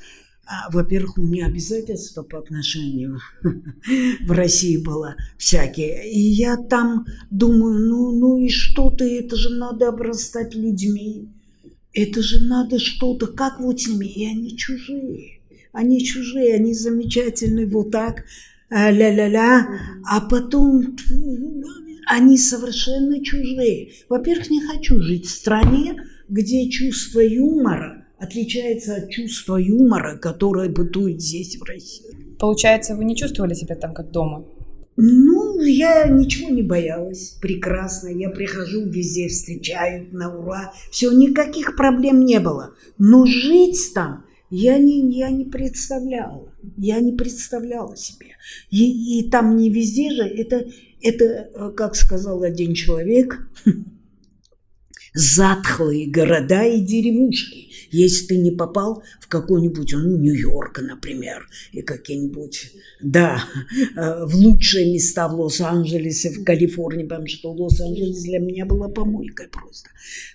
А, 0.47 0.69
во-первых, 0.73 1.17
у 1.17 1.23
меня 1.23 1.47
обязательства 1.47 2.25
по 2.25 2.41
отношению 2.41 3.21
в 4.27 4.33
России 4.33 4.79
было 4.79 5.15
всякие. 5.39 6.11
И 6.11 6.19
я 6.19 6.57
там 6.57 7.07
думаю, 7.31 7.79
ну, 7.89 8.11
ну 8.11 8.39
и 8.39 8.49
что 8.49 8.91
ты, 8.91 9.21
это 9.21 9.37
же 9.37 9.51
надо 9.51 9.91
обрастать 9.91 10.57
людьми. 10.57 11.29
Это 11.93 12.21
же 12.21 12.41
надо 12.41 12.81
что-то, 12.81 13.29
как 13.29 13.61
вот 13.61 13.81
с 13.81 13.87
ними, 13.87 14.07
и 14.07 14.29
они 14.29 14.57
чужие 14.57 15.35
они 15.75 16.02
чужие, 16.02 16.54
они 16.54 16.73
замечательные, 16.73 17.66
вот 17.66 17.90
так, 17.90 18.25
а, 18.71 18.90
ля-ля-ля, 18.90 19.69
а 20.09 20.21
потом 20.21 20.97
они 22.07 22.38
совершенно 22.38 23.23
чужие. 23.23 23.93
Во-первых, 24.09 24.50
не 24.50 24.62
хочу 24.62 25.00
жить 25.02 25.26
в 25.26 25.31
стране, 25.31 25.97
где 26.28 26.71
чувство 26.71 27.21
юмора 27.21 28.07
отличается 28.19 28.97
от 28.97 29.11
чувства 29.11 29.57
юмора, 29.57 30.16
которое 30.16 30.69
бытует 30.69 31.21
здесь, 31.21 31.57
в 31.59 31.64
России. 31.64 32.37
Получается, 32.38 32.95
вы 32.95 33.04
не 33.04 33.16
чувствовали 33.16 33.54
себя 33.54 33.75
там 33.75 33.95
как 33.95 34.11
дома? 34.11 34.47
Ну, 34.97 35.61
я 35.61 36.07
ничего 36.07 36.50
не 36.50 36.62
боялась. 36.62 37.37
Прекрасно. 37.40 38.09
Я 38.09 38.31
прихожу, 38.31 38.87
везде 38.87 39.28
встречают 39.28 40.12
на 40.12 40.33
ура. 40.37 40.73
Все, 40.90 41.11
никаких 41.11 41.75
проблем 41.76 42.25
не 42.25 42.38
было. 42.38 42.75
Но 42.97 43.26
жить 43.26 43.93
там 43.93 44.25
я 44.51 44.79
не, 44.79 45.01
я 45.17 45.31
не 45.31 45.45
представляла, 45.45 46.53
я 46.77 47.01
не 47.01 47.13
представляла 47.13 47.97
себе. 47.97 48.37
И, 48.71 49.21
и 49.21 49.31
там 49.31 49.57
не 49.57 49.71
везде 49.71 50.11
же, 50.11 50.23
это, 50.23 50.67
это, 51.01 51.73
как 51.77 51.97
сказал 51.97 52.43
один 52.43 52.75
человек, 52.75 53.49
затхлые 55.15 56.11
города 56.11 56.65
и 56.65 56.81
деревушки. 56.81 57.74
Если 57.95 58.27
ты 58.27 58.39
не 58.39 58.51
попал 58.51 59.05
в 59.21 59.29
какой-нибудь, 59.29 59.93
ну, 59.93 60.17
Нью-Йорк, 60.17 60.81
например, 60.81 61.49
и 61.73 61.83
какие-нибудь, 61.83 62.73
да, 63.01 63.45
э, 63.97 64.25
в 64.27 64.35
лучшие 64.35 64.93
места 64.93 65.29
в 65.29 65.41
Лос-Анджелесе, 65.41 66.31
в 66.31 66.45
Калифорнии, 66.45 67.05
потому 67.05 67.29
что 67.29 67.53
Лос-Анджелес 67.53 68.25
для 68.25 68.41
меня 68.41 68.67
была 68.67 68.89
помойкой 68.89 69.49
просто. 69.49 69.91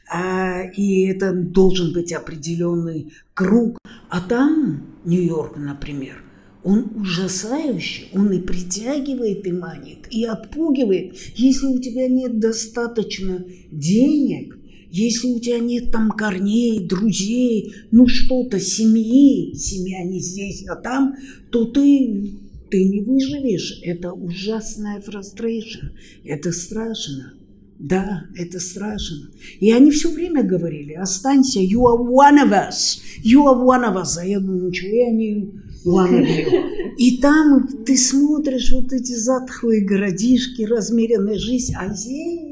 А, 0.10 0.64
и 0.64 1.06
это 1.08 1.34
должен 1.34 1.92
быть 1.92 2.14
определенный 2.14 3.12
круг. 3.34 3.78
А 4.10 4.22
там, 4.22 4.96
Нью-Йорк, 5.04 5.58
например, 5.58 6.24
он 6.64 6.92
ужасающий, 6.96 8.10
он 8.14 8.32
и 8.32 8.40
притягивает 8.40 9.46
и 9.48 9.52
манит, 9.52 10.08
и 10.10 10.26
отпугивает. 10.26 11.16
Если 11.36 11.68
у 11.68 11.80
тебя 11.80 12.08
нет 12.08 12.40
достаточно 12.40 13.46
денег, 13.72 14.59
если 14.92 15.28
у 15.28 15.40
тебя 15.40 15.60
нет 15.60 15.92
там 15.92 16.12
корней, 16.12 16.80
друзей, 16.80 17.74
ну 17.92 18.08
что-то, 18.08 18.60
семьи, 18.60 19.54
семья 19.56 20.04
не 20.04 20.20
здесь, 20.20 20.66
а 20.68 20.76
там, 20.76 21.16
то 21.52 21.66
ты, 21.66 22.32
ты 22.70 22.84
не 22.84 23.02
выживешь. 23.02 23.80
Это 23.84 24.14
ужасная 24.14 25.00
frustration, 25.00 25.92
это 26.24 26.52
страшно. 26.52 27.34
Да, 27.78 28.26
это 28.36 28.60
страшно. 28.60 29.30
И 29.62 29.72
они 29.72 29.92
все 29.92 30.12
время 30.12 30.44
говорили, 30.44 30.94
останься, 30.94 31.62
you 31.62 31.86
are 31.86 31.98
one 31.98 32.38
of 32.44 32.52
us, 32.52 33.00
you 33.24 33.46
are 33.46 33.56
one 33.56 33.86
of 33.86 33.96
us. 33.96 34.18
А 34.20 34.26
я 34.26 34.40
думаю, 34.42 34.64
ну 34.64 34.72
чего 34.72 34.94
я 34.94 35.12
не 35.12 35.50
one 35.86 36.12
of 36.12 36.28
you. 36.28 36.96
И 36.98 37.20
там 37.20 37.68
ты 37.86 37.96
смотришь 37.96 38.74
вот 38.74 38.92
эти 38.92 39.14
затхлые 39.14 39.86
городишки, 39.86 40.64
размеренная 40.64 41.38
жизнь, 41.38 41.74
а 41.78 41.94
здесь 41.94 42.49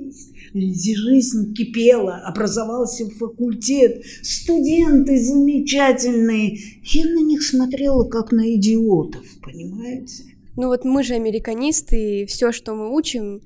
жизнь 0.53 1.53
кипела, 1.53 2.17
образовался 2.25 3.09
факультет, 3.09 4.03
студенты 4.21 5.19
замечательные. 5.19 6.59
Я 6.83 7.05
на 7.05 7.23
них 7.23 7.43
смотрела 7.43 8.03
как 8.03 8.31
на 8.31 8.55
идиотов, 8.55 9.25
понимаете? 9.41 10.23
Ну 10.55 10.67
вот 10.67 10.85
мы 10.85 11.03
же 11.03 11.13
американисты, 11.13 12.21
и 12.21 12.25
все, 12.25 12.51
что 12.51 12.73
мы 12.73 12.93
учим, 12.95 13.41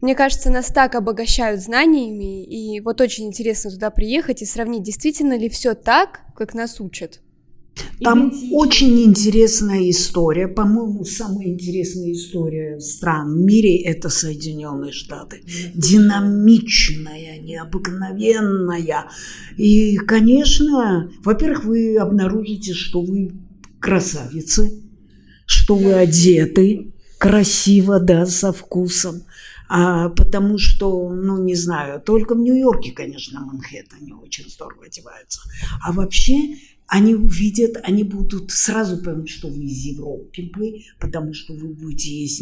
мне 0.00 0.14
кажется, 0.14 0.50
нас 0.50 0.68
так 0.68 0.94
обогащают 0.94 1.60
знаниями, 1.60 2.42
и 2.42 2.80
вот 2.80 3.02
очень 3.02 3.26
интересно 3.26 3.70
туда 3.70 3.90
приехать 3.90 4.40
и 4.40 4.46
сравнить, 4.46 4.82
действительно 4.82 5.36
ли 5.36 5.50
все 5.50 5.74
так, 5.74 6.20
как 6.34 6.54
нас 6.54 6.80
учат. 6.80 7.20
Там 8.00 8.32
очень 8.52 9.04
интересная 9.04 9.88
история. 9.90 10.48
По-моему, 10.48 11.04
самая 11.04 11.46
интересная 11.48 12.12
история 12.12 12.78
стран 12.80 13.32
в 13.32 13.36
мире– 13.38 13.76
это 13.84 14.08
Соединенные 14.08 14.92
Штаты. 14.92 15.42
Динамичная, 15.74 17.40
необыкновенная. 17.40 19.06
И, 19.56 19.96
конечно, 19.96 21.10
во-первых, 21.24 21.64
вы 21.64 21.96
обнаружите, 21.96 22.74
что 22.74 23.00
вы 23.00 23.32
красавицы, 23.80 24.82
что 25.46 25.76
вы 25.76 25.94
одеты 25.94 26.92
красиво, 27.18 28.00
да, 28.00 28.26
со 28.26 28.52
вкусом. 28.52 29.22
А, 29.68 30.10
потому 30.10 30.58
что, 30.58 31.10
ну, 31.10 31.42
не 31.42 31.54
знаю, 31.54 32.00
только 32.00 32.34
в 32.34 32.38
Нью-Йорке, 32.38 32.92
конечно, 32.92 33.40
Манхэттене 33.40 34.14
очень 34.14 34.48
здорово 34.48 34.84
одеваются. 34.86 35.40
А 35.82 35.92
вообще 35.92 36.56
они 36.94 37.16
увидят, 37.16 37.76
они 37.82 38.04
будут 38.04 38.52
сразу 38.52 39.02
поймут, 39.02 39.28
что 39.28 39.48
вы 39.48 39.64
из 39.64 39.84
Европы, 39.84 40.30
потому 41.00 41.34
что 41.34 41.52
вы 41.52 41.70
будете 41.70 42.08
есть 42.22 42.40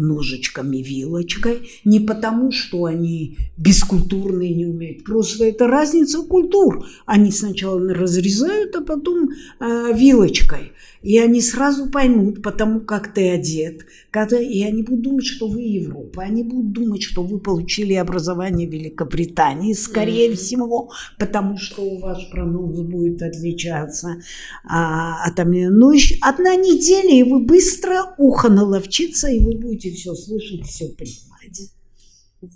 ножичками, 0.00 0.78
вилочкой, 0.78 1.70
не 1.84 2.00
потому, 2.00 2.50
что 2.50 2.84
они 2.84 3.36
бескультурные, 3.56 4.54
не 4.54 4.66
умеют, 4.66 5.04
просто 5.04 5.44
это 5.44 5.66
разница 5.66 6.22
культур. 6.22 6.86
Они 7.06 7.30
сначала 7.30 7.80
разрезают, 7.94 8.74
а 8.76 8.80
потом 8.80 9.30
э, 9.60 9.92
вилочкой. 9.94 10.72
И 11.02 11.18
они 11.18 11.40
сразу 11.40 11.88
поймут, 11.88 12.42
потому 12.42 12.80
как 12.80 13.14
ты 13.14 13.30
одет, 13.30 13.86
когда, 14.10 14.38
и 14.38 14.62
они 14.62 14.82
будут 14.82 15.02
думать, 15.02 15.24
что 15.24 15.48
вы 15.48 15.62
Европа, 15.62 16.22
они 16.22 16.42
будут 16.42 16.72
думать, 16.72 17.02
что 17.02 17.22
вы 17.22 17.38
получили 17.38 17.94
образование 17.94 18.68
в 18.68 18.72
Великобритании, 18.72 19.72
скорее 19.72 20.30
mm-hmm. 20.30 20.36
всего, 20.36 20.90
потому 21.18 21.56
что 21.56 21.82
у 21.82 21.98
вас 22.00 22.22
пронос 22.30 22.80
будет 22.80 23.22
отличаться 23.22 24.16
а, 24.62 25.24
от 25.24 25.38
Ну, 25.46 25.90
еще 25.90 26.16
одна 26.20 26.54
неделя, 26.54 27.14
и 27.14 27.22
вы 27.22 27.40
быстро 27.46 28.14
ухо 28.18 28.50
наловчиться, 28.50 29.28
и 29.28 29.40
вы 29.40 29.56
будете 29.56 29.89
все 29.94 30.14
слышать, 30.14 30.66
все 30.66 30.88
понимать. 30.88 31.70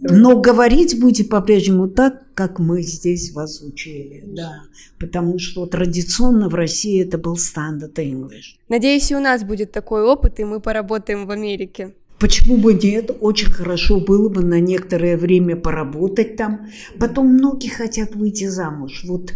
Но 0.01 0.41
говорить 0.41 0.99
будете 0.99 1.25
по-прежнему 1.25 1.89
так, 1.89 2.33
как 2.35 2.59
мы 2.59 2.83
здесь 2.83 3.33
вас 3.33 3.61
учили, 3.61 4.25
да. 4.27 4.63
Потому 4.99 5.39
что 5.39 5.67
традиционно 5.67 6.49
в 6.49 6.55
России 6.55 7.03
это 7.03 7.19
был 7.19 7.37
стандарт 7.37 7.99
English. 7.99 8.57
Надеюсь, 8.71 9.11
и 9.11 9.17
у 9.17 9.21
нас 9.21 9.45
будет 9.45 9.73
такой 9.73 10.03
опыт, 10.03 10.41
и 10.41 10.45
мы 10.45 10.61
поработаем 10.61 11.27
в 11.27 11.31
Америке. 11.31 11.95
Почему 12.19 12.57
бы 12.57 12.73
нет? 12.73 13.11
Очень 13.21 13.51
хорошо 13.51 14.01
было 14.01 14.31
бы 14.31 14.43
на 14.43 14.59
некоторое 14.59 15.19
время 15.19 15.57
поработать 15.57 16.37
там. 16.37 16.71
Потом 16.99 17.27
многие 17.35 17.69
хотят 17.69 18.15
выйти 18.15 18.47
замуж. 18.47 19.05
Вот 19.07 19.35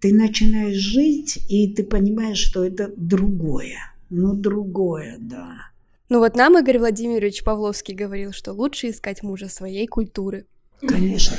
ты 0.00 0.12
начинаешь 0.12 0.76
жить, 0.76 1.38
и 1.48 1.72
ты 1.72 1.84
понимаешь, 1.84 2.38
что 2.38 2.64
это 2.64 2.92
другое. 2.96 3.78
Ну, 4.10 4.34
другое, 4.34 5.16
да. 5.18 5.70
Ну 6.08 6.20
вот 6.20 6.36
нам 6.36 6.58
Игорь 6.58 6.78
Владимирович 6.78 7.42
Павловский 7.42 7.94
говорил, 7.94 8.32
что 8.32 8.52
лучше 8.52 8.90
искать 8.90 9.22
мужа 9.22 9.48
своей 9.48 9.86
культуры. 9.86 10.46
Конечно. 10.80 11.36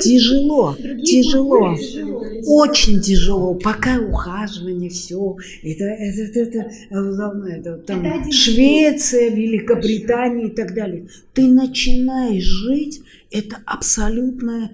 Тяжело, 0.00 0.74
тяжело, 1.04 1.76
очень 2.46 3.00
тяжело. 3.00 3.54
Пока 3.54 3.98
ухаживание, 3.98 4.88
все. 4.88 5.36
Это, 5.62 5.84
это, 5.84 6.40
это, 6.40 6.70
это, 6.90 7.46
это 7.46 7.76
там 7.78 8.32
Швеция, 8.32 9.30
Великобритания 9.30 10.46
и 10.46 10.54
так 10.54 10.74
далее. 10.74 11.06
Ты 11.34 11.48
начинаешь 11.48 12.42
жить, 12.42 13.02
это 13.30 13.58
абсолютно 13.66 14.72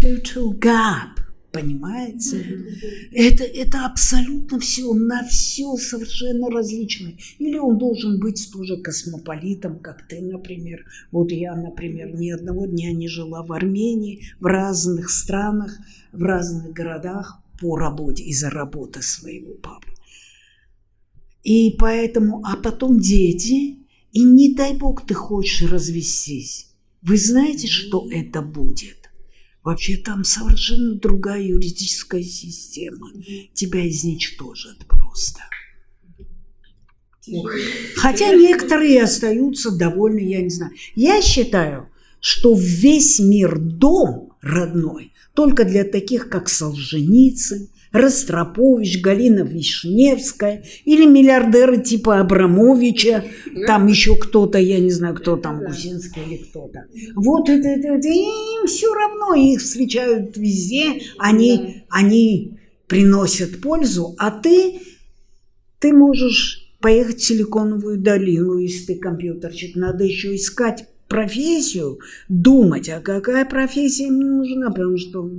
total 0.00 0.58
gap. 0.58 1.21
Понимаете? 1.52 2.64
Это, 3.12 3.44
это 3.44 3.84
абсолютно 3.84 4.58
все, 4.58 4.94
на 4.94 5.22
все 5.26 5.76
совершенно 5.76 6.48
различное. 6.48 7.18
Или 7.38 7.58
он 7.58 7.76
должен 7.76 8.18
быть 8.18 8.50
тоже 8.50 8.78
космополитом, 8.78 9.78
как 9.78 10.08
ты, 10.08 10.22
например. 10.22 10.86
Вот 11.10 11.30
я, 11.30 11.54
например, 11.54 12.14
ни 12.14 12.30
одного 12.30 12.64
дня 12.64 12.92
не 12.92 13.06
жила 13.06 13.42
в 13.42 13.52
Армении, 13.52 14.22
в 14.40 14.46
разных 14.46 15.10
странах, 15.10 15.78
в 16.12 16.22
разных 16.22 16.72
городах 16.72 17.42
по 17.60 17.76
работе, 17.76 18.22
из-за 18.24 18.48
работы 18.48 19.02
своего 19.02 19.52
папы. 19.54 19.88
И 21.42 21.76
поэтому, 21.78 22.42
а 22.46 22.56
потом 22.56 22.98
дети, 22.98 23.78
и 24.12 24.24
не 24.24 24.54
дай 24.54 24.74
бог 24.74 25.06
ты 25.06 25.12
хочешь 25.12 25.70
развестись. 25.70 26.68
Вы 27.02 27.18
знаете, 27.18 27.66
что 27.66 28.08
это 28.10 28.40
будет? 28.40 29.01
Вообще 29.62 29.96
там 29.96 30.24
совершенно 30.24 30.96
другая 30.96 31.42
юридическая 31.42 32.22
система. 32.22 33.10
Тебя 33.54 33.88
изничтожат 33.88 34.78
просто. 34.88 35.40
Хотя 37.96 38.34
некоторые 38.34 39.04
остаются 39.04 39.70
довольны, 39.70 40.18
я 40.18 40.42
не 40.42 40.50
знаю. 40.50 40.72
Я 40.96 41.22
считаю, 41.22 41.88
что 42.18 42.54
весь 42.56 43.20
мир 43.20 43.58
дом 43.58 44.32
родной 44.40 45.12
только 45.34 45.64
для 45.64 45.84
таких, 45.84 46.28
как 46.28 46.48
Солженицын, 46.48 47.68
Ростропович, 47.92 49.02
Галина 49.02 49.40
Вишневская 49.40 50.64
или 50.84 51.04
миллиардеры 51.04 51.82
типа 51.82 52.20
Абрамовича, 52.20 53.24
там 53.66 53.86
еще 53.86 54.16
кто-то, 54.16 54.58
я 54.58 54.80
не 54.80 54.90
знаю, 54.90 55.14
кто 55.14 55.36
там, 55.36 55.60
Гусинский 55.64 56.22
или 56.22 56.36
кто-то. 56.38 56.86
Вот 57.14 57.48
это, 57.48 57.68
это, 57.68 57.88
это 57.88 58.08
им 58.08 58.66
все 58.66 58.92
равно, 58.92 59.34
их 59.34 59.60
встречают 59.60 60.36
везде, 60.36 61.02
они, 61.18 61.84
они 61.90 62.58
приносят 62.86 63.60
пользу, 63.60 64.14
а 64.18 64.30
ты, 64.30 64.80
ты 65.78 65.92
можешь 65.92 66.74
поехать 66.80 67.20
в 67.20 67.24
Силиконовую 67.24 67.98
долину, 67.98 68.58
если 68.58 68.94
ты 68.94 68.98
компьютерщик, 68.98 69.76
надо 69.76 70.04
еще 70.04 70.34
искать 70.34 70.86
профессию, 71.08 72.00
думать, 72.28 72.88
а 72.88 73.00
какая 73.00 73.44
профессия 73.44 74.10
мне 74.10 74.24
нужна, 74.24 74.70
потому 74.70 74.96
что 74.96 75.30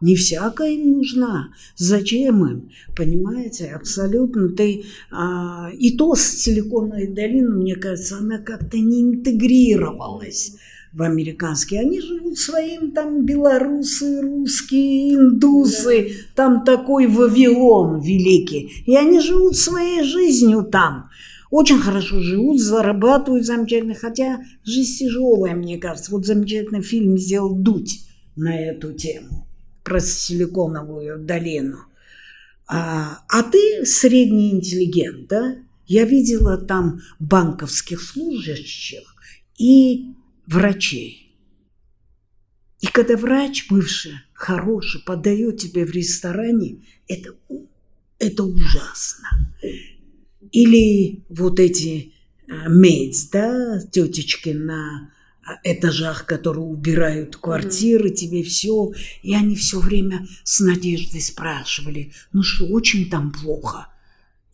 не 0.00 0.14
всякая 0.14 0.72
им 0.72 0.98
нужна. 0.98 1.48
Зачем 1.76 2.46
им? 2.46 2.70
Понимаете, 2.94 3.72
абсолютно. 3.74 4.48
Ты, 4.50 4.84
а, 5.10 5.70
и 5.76 5.96
то 5.96 6.14
с 6.14 6.22
Силиконовой 6.22 7.06
долиной, 7.06 7.56
мне 7.56 7.76
кажется, 7.76 8.18
она 8.18 8.38
как-то 8.38 8.78
не 8.78 9.02
интегрировалась 9.02 10.56
в 10.92 11.02
американские. 11.02 11.80
Они 11.80 12.00
живут 12.00 12.38
своим, 12.38 12.92
там 12.92 13.24
белорусы, 13.24 14.20
русские, 14.20 15.14
индусы, 15.14 16.12
там 16.34 16.64
такой 16.64 17.06
Вавилон 17.06 18.00
великий. 18.00 18.84
И 18.86 18.94
они 18.96 19.20
живут 19.20 19.56
своей 19.56 20.02
жизнью 20.02 20.62
там. 20.64 21.08
Очень 21.50 21.78
хорошо 21.78 22.20
живут, 22.20 22.60
зарабатывают 22.60 23.46
замечательно, 23.46 23.94
хотя 23.94 24.40
жизнь 24.64 24.98
тяжелая, 24.98 25.54
мне 25.54 25.78
кажется. 25.78 26.10
Вот 26.10 26.26
замечательный 26.26 26.82
фильм 26.82 27.16
сделал 27.16 27.54
Дудь 27.54 28.04
на 28.34 28.58
эту 28.58 28.92
тему 28.92 29.45
про 29.86 30.00
Силиконовую 30.00 31.20
долину. 31.20 31.78
А, 32.66 33.22
а 33.28 33.42
ты 33.44 33.86
средний 33.86 34.50
интеллигент, 34.50 35.28
да? 35.28 35.58
Я 35.86 36.04
видела 36.04 36.58
там 36.58 37.00
банковских 37.20 38.02
служащих 38.02 39.14
и 39.56 40.12
врачей. 40.48 41.38
И 42.80 42.88
когда 42.88 43.16
врач 43.16 43.68
бывший, 43.70 44.14
хороший, 44.34 45.02
подает 45.02 45.58
тебе 45.58 45.86
в 45.86 45.92
ресторане, 45.92 46.82
это, 47.06 47.36
это 48.18 48.42
ужасно. 48.42 49.54
Или 50.50 51.22
вот 51.28 51.60
эти 51.60 52.12
мейдс, 52.48 53.28
да, 53.28 53.80
тетечки 53.92 54.48
на 54.48 55.12
этажах, 55.64 56.26
которые 56.26 56.64
убирают 56.64 57.36
квартиры, 57.36 58.10
mm-hmm. 58.10 58.14
тебе 58.14 58.42
все. 58.42 58.92
И 59.22 59.34
они 59.34 59.56
все 59.56 59.80
время 59.80 60.26
с 60.44 60.60
надеждой 60.60 61.20
спрашивали, 61.20 62.12
ну 62.32 62.42
что, 62.42 62.66
очень 62.66 63.08
там 63.10 63.32
плохо. 63.32 63.88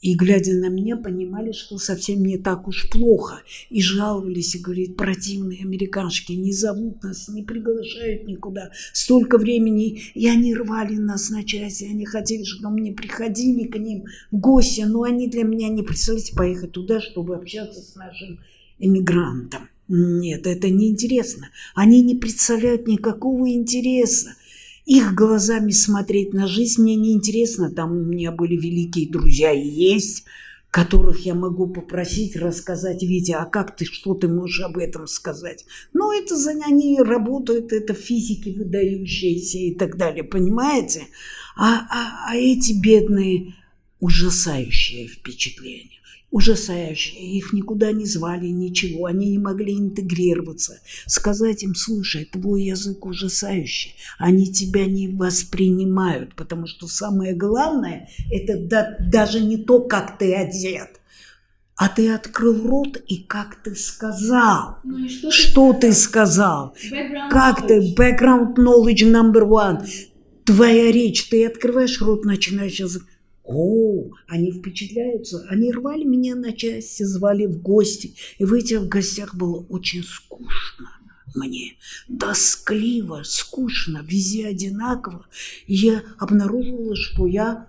И, 0.03 0.17
глядя 0.17 0.55
на 0.55 0.69
меня, 0.69 0.97
понимали, 0.97 1.53
что 1.53 1.79
совсем 1.79 2.25
не 2.25 2.37
так 2.37 2.67
уж 2.67 2.91
плохо. 2.91 3.43
И 3.71 3.81
жаловались, 3.81 4.57
и 4.57 4.59
говорит, 4.59 4.97
противные 4.97 5.63
американские 5.63 6.39
не 6.39 6.53
зовут 6.53 7.05
нас, 7.05 7.29
не 7.29 7.45
приглашают 7.45 8.27
никуда. 8.27 8.73
Столько 8.93 9.39
времени, 9.39 10.03
и 10.15 10.29
они 10.29 10.57
рвали 10.57 10.97
нас 10.97 11.31
на 11.31 11.45
части. 11.45 11.85
Они 11.85 12.05
хотели, 12.05 12.43
чтобы 12.43 12.81
мы 12.81 12.93
приходили 12.93 13.69
к 13.69 13.79
ним 13.79 14.07
в 14.33 14.39
гости, 14.39 14.81
но 14.81 15.05
они 15.05 15.29
для 15.29 15.45
меня 15.45 15.69
не 15.69 15.85
представляете 15.85 16.35
поехать 16.35 16.73
туда, 16.73 17.01
чтобы 17.01 17.37
общаться 17.37 17.81
с 17.81 17.95
нашим 17.95 18.41
эмигрантом. 18.81 19.69
Нет, 19.89 20.47
это 20.47 20.71
не 20.71 20.89
интересно. 20.91 21.51
Они 21.75 22.03
не 22.03 22.15
представляют 22.15 22.87
никакого 22.87 23.51
интереса. 23.51 24.35
Их 24.87 25.15
глазами 25.15 25.71
смотреть 25.71 26.33
на 26.33 26.47
жизнь 26.47 26.83
мне 26.83 26.97
не 26.97 27.13
интересно. 27.13 27.71
Там 27.71 27.93
у 27.93 28.05
меня 28.05 28.33
были 28.33 28.57
великие 28.57 29.09
друзья 29.09 29.53
и 29.53 29.67
есть, 29.67 30.25
которых 30.71 31.27
я 31.27 31.35
могу 31.35 31.67
попросить 31.67 32.35
рассказать, 32.35 33.03
Витя, 33.03 33.33
а 33.33 33.45
как 33.45 33.77
ты, 33.77 33.85
что 33.85 34.15
ты 34.15 34.27
можешь 34.27 34.63
об 34.63 34.79
этом 34.79 35.07
сказать? 35.07 35.67
Ну, 35.93 36.11
это 36.11 36.37
за 36.37 36.53
они 36.67 36.99
работают, 36.99 37.73
это 37.73 37.93
физики 37.93 38.49
выдающиеся 38.49 39.59
и 39.59 39.75
так 39.75 39.99
далее, 39.99 40.25
понимаете? 40.25 41.09
А, 41.57 41.87
а, 41.91 42.31
а 42.31 42.37
эти 42.37 42.73
бедные 42.73 43.55
ужасающие 44.01 45.07
впечатления 45.07 45.92
ужасающие. 46.33 47.37
Их 47.37 47.53
никуда 47.53 47.93
не 47.93 48.07
звали, 48.07 48.49
ничего. 48.49 49.07
Они 49.07 49.31
не 49.31 49.39
могли 49.39 49.79
интегрироваться. 49.79 50.81
Сказать 51.07 51.63
им, 51.63 51.75
слушай, 51.75 52.25
твой 52.25 52.65
язык 52.65 53.05
ужасающий. 53.05 53.95
Они 54.19 54.51
тебя 54.51 54.87
не 54.87 55.09
воспринимают, 55.09 56.35
потому 56.35 56.67
что 56.67 56.89
самое 56.89 57.35
главное, 57.35 58.09
это 58.31 58.59
да, 58.59 58.97
даже 58.99 59.41
не 59.41 59.59
то, 59.59 59.81
как 59.81 60.19
ты 60.19 60.35
одет, 60.35 61.01
а 61.77 61.89
ты 61.89 62.11
открыл 62.11 62.67
рот 62.67 62.97
и 63.07 63.19
как 63.19 63.63
ты 63.63 63.75
сказал. 63.75 64.79
Ну 64.85 65.09
что, 65.09 65.31
что 65.31 65.73
ты 65.75 65.93
сказал? 65.93 66.75
Background 66.91 67.31
как 67.31 67.61
knowledge. 67.61 67.67
ты? 67.67 67.95
Background 67.95 68.55
knowledge 68.57 69.05
number 69.05 69.47
one. 69.47 69.87
Твоя 70.45 70.91
речь, 70.91 71.29
ты 71.29 71.47
открываешь 71.47 72.01
рот, 72.01 72.25
начинаешь 72.25 72.81
язык. 72.81 73.05
О, 73.45 74.11
они 74.29 74.53
впечатляются. 74.53 75.45
Они 75.49 75.73
рвали 75.73 76.05
меня 76.05 76.37
на 76.37 76.53
части, 76.53 77.03
звали 77.03 77.47
в 77.47 77.61
гости. 77.61 78.15
И 78.39 78.45
в 78.45 78.53
этих 78.53 78.89
гостях 78.89 79.35
было 79.35 79.65
очень 79.69 80.05
скучно 80.05 80.91
мне. 81.35 81.77
Тоскливо, 82.21 83.23
скучно, 83.25 84.05
везде 84.07 84.47
одинаково. 84.47 85.27
И 85.67 85.75
я 85.75 86.03
обнаружила, 86.19 86.95
что 86.95 87.27
я 87.27 87.67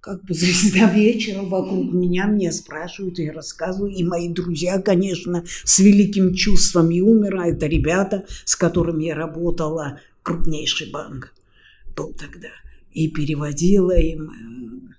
как 0.00 0.24
бы 0.24 0.34
звезда 0.34 0.90
вечера 0.90 1.42
вокруг 1.42 1.92
меня, 1.92 2.26
мне 2.26 2.50
спрашивают 2.52 3.18
и 3.18 3.30
рассказывают. 3.30 3.98
И 3.98 4.04
мои 4.04 4.28
друзья, 4.28 4.80
конечно, 4.80 5.44
с 5.64 5.78
великим 5.78 6.34
чувством 6.34 6.90
юмора, 6.90 7.48
это 7.48 7.66
ребята, 7.66 8.24
с 8.44 8.56
которыми 8.56 9.04
я 9.04 9.14
работала, 9.14 10.00
крупнейший 10.22 10.90
банк 10.90 11.34
был 11.94 12.12
тогда. 12.14 12.48
И 12.92 13.08
переводила 13.08 13.96
им 13.96 14.30
э, 14.30 14.94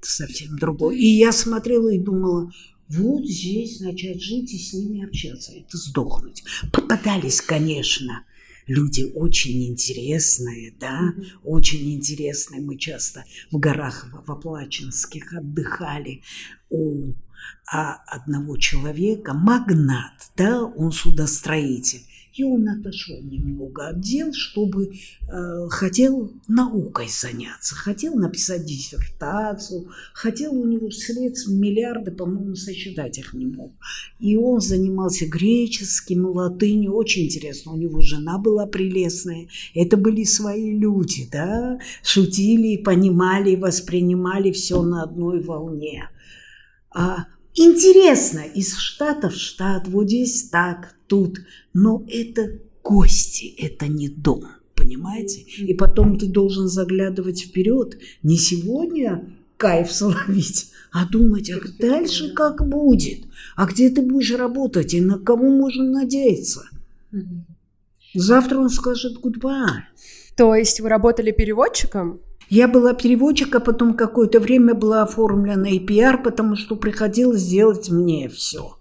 совсем 0.00 0.56
другой. 0.56 0.98
И 0.98 1.06
я 1.18 1.32
смотрела 1.32 1.92
и 1.92 1.98
думала, 1.98 2.50
вот 2.88 3.24
здесь 3.24 3.80
начать 3.80 4.20
жить 4.20 4.52
и 4.52 4.58
с 4.58 4.72
ними 4.72 5.04
общаться, 5.04 5.52
это 5.52 5.76
сдохнуть. 5.76 6.42
Попадались, 6.72 7.40
конечно, 7.40 8.24
люди 8.66 9.02
очень 9.14 9.68
интересные, 9.68 10.74
да, 10.78 11.00
mm-hmm. 11.00 11.26
очень 11.44 11.94
интересные. 11.94 12.60
Мы 12.60 12.76
часто 12.78 13.24
в 13.50 13.58
горах 13.58 14.08
в 14.26 14.30
Оплачинских 14.30 15.32
отдыхали 15.32 16.22
у 16.68 17.14
а, 17.72 17.94
одного 18.06 18.56
человека, 18.56 19.34
магнат, 19.34 20.30
да, 20.36 20.62
он 20.62 20.92
судостроитель. 20.92 22.02
И 22.40 22.42
он 22.42 22.66
отошел 22.70 23.20
немного 23.20 23.88
от 23.88 24.00
дел, 24.00 24.32
чтобы 24.32 24.94
э, 25.30 25.68
хотел 25.68 26.32
наукой 26.48 27.06
заняться, 27.06 27.74
хотел 27.74 28.14
написать 28.14 28.64
диссертацию, 28.64 29.90
хотел 30.14 30.54
у 30.54 30.64
него 30.64 30.90
средств 30.90 31.50
миллиарды, 31.50 32.12
по-моему, 32.12 32.54
сосчитать 32.54 33.18
их 33.18 33.34
не 33.34 33.44
мог. 33.44 33.72
И 34.18 34.38
он 34.38 34.62
занимался 34.62 35.26
греческим, 35.26 36.24
латынью, 36.24 36.94
очень 36.94 37.26
интересно. 37.26 37.72
У 37.72 37.76
него 37.76 38.00
жена 38.00 38.38
была 38.38 38.64
прелестная. 38.64 39.48
Это 39.74 39.98
были 39.98 40.24
свои 40.24 40.78
люди, 40.78 41.28
да, 41.30 41.78
шутили, 42.02 42.82
понимали, 42.82 43.54
воспринимали 43.54 44.50
все 44.50 44.80
на 44.80 45.02
одной 45.02 45.42
волне. 45.42 46.08
А 46.90 47.26
интересно 47.54 48.40
из 48.40 48.76
штата 48.76 49.30
в 49.30 49.34
штат, 49.34 49.88
вот 49.88 50.06
здесь 50.08 50.48
так, 50.48 50.94
тут, 51.06 51.40
но 51.72 52.04
это 52.08 52.58
гости, 52.82 53.54
это 53.58 53.86
не 53.86 54.08
дом, 54.08 54.44
понимаете? 54.74 55.40
И 55.40 55.74
потом 55.74 56.18
ты 56.18 56.26
должен 56.26 56.68
заглядывать 56.68 57.42
вперед, 57.42 57.98
не 58.22 58.38
сегодня 58.38 59.32
кайф 59.56 59.92
словить, 59.92 60.70
а 60.92 61.06
думать, 61.06 61.50
а 61.50 61.60
дальше 61.78 62.32
как 62.32 62.68
будет, 62.68 63.24
а 63.56 63.66
где 63.66 63.90
ты 63.90 64.02
будешь 64.02 64.34
работать 64.34 64.94
и 64.94 65.00
на 65.00 65.18
кого 65.18 65.48
можно 65.50 65.84
надеяться. 65.84 66.68
Завтра 68.14 68.58
он 68.58 68.70
скажет 68.70 69.18
goodbye. 69.22 69.82
То 70.36 70.54
есть 70.54 70.80
вы 70.80 70.88
работали 70.88 71.30
переводчиком? 71.30 72.20
Я 72.50 72.66
была 72.66 72.94
переводчик, 72.94 73.54
а 73.54 73.60
потом 73.60 73.94
какое-то 73.94 74.40
время 74.40 74.74
была 74.74 75.02
оформлена 75.02 75.70
и 75.70 75.78
пиар, 75.78 76.20
потому 76.20 76.56
что 76.56 76.74
приходилось 76.74 77.46
делать 77.46 77.90
мне 77.90 78.28
все. 78.28 78.76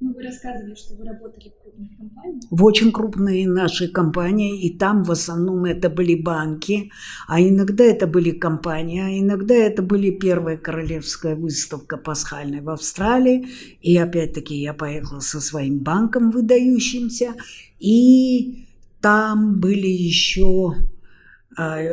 Ну, 0.00 0.14
вы 0.14 0.22
рассказывали, 0.22 0.74
что 0.74 0.94
вы 0.94 1.04
работали 1.04 1.50
в 1.50 1.62
крупных 1.62 1.96
компаниях. 1.98 2.42
В 2.50 2.64
очень 2.64 2.92
крупные 2.92 3.46
наши 3.46 3.88
компании, 3.88 4.62
и 4.62 4.78
там 4.78 5.02
в 5.02 5.10
основном 5.10 5.66
это 5.66 5.90
были 5.90 6.14
банки, 6.14 6.90
а 7.28 7.38
иногда 7.38 7.84
это 7.84 8.06
были 8.06 8.30
компании, 8.30 9.00
а 9.00 9.18
иногда 9.18 9.54
это 9.54 9.82
были 9.82 10.10
первая 10.10 10.56
королевская 10.56 11.36
выставка 11.36 11.98
пасхальная 11.98 12.62
в 12.62 12.70
Австралии, 12.70 13.46
и 13.82 13.96
опять-таки 13.98 14.54
я 14.54 14.72
поехала 14.72 15.20
со 15.20 15.40
своим 15.40 15.80
банком 15.80 16.30
выдающимся, 16.30 17.34
и 17.78 18.66
там 19.02 19.60
были 19.60 19.86
еще 19.86 20.76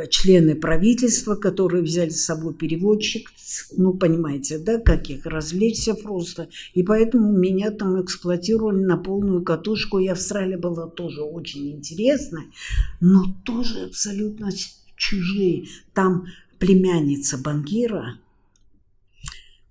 члены 0.09 0.55
правительства, 0.55 1.35
которые 1.35 1.83
взяли 1.83 2.09
с 2.09 2.25
собой 2.25 2.53
переводчик, 2.53 3.31
ну, 3.77 3.93
понимаете, 3.93 4.57
да, 4.57 4.77
как 4.77 5.09
их 5.09 5.25
развлечься 5.25 5.93
просто. 5.93 6.49
И 6.73 6.83
поэтому 6.83 7.31
меня 7.31 7.71
там 7.71 8.01
эксплуатировали 8.01 8.83
на 8.83 8.97
полную 8.97 9.43
катушку. 9.43 9.99
И 9.99 10.07
Австралия 10.07 10.57
была 10.57 10.87
тоже 10.87 11.21
очень 11.21 11.71
интересная, 11.71 12.45
но 12.99 13.23
тоже 13.45 13.85
абсолютно 13.85 14.49
чужие. 14.97 15.67
Там 15.93 16.25
племянница 16.59 17.37
банкира, 17.37 18.19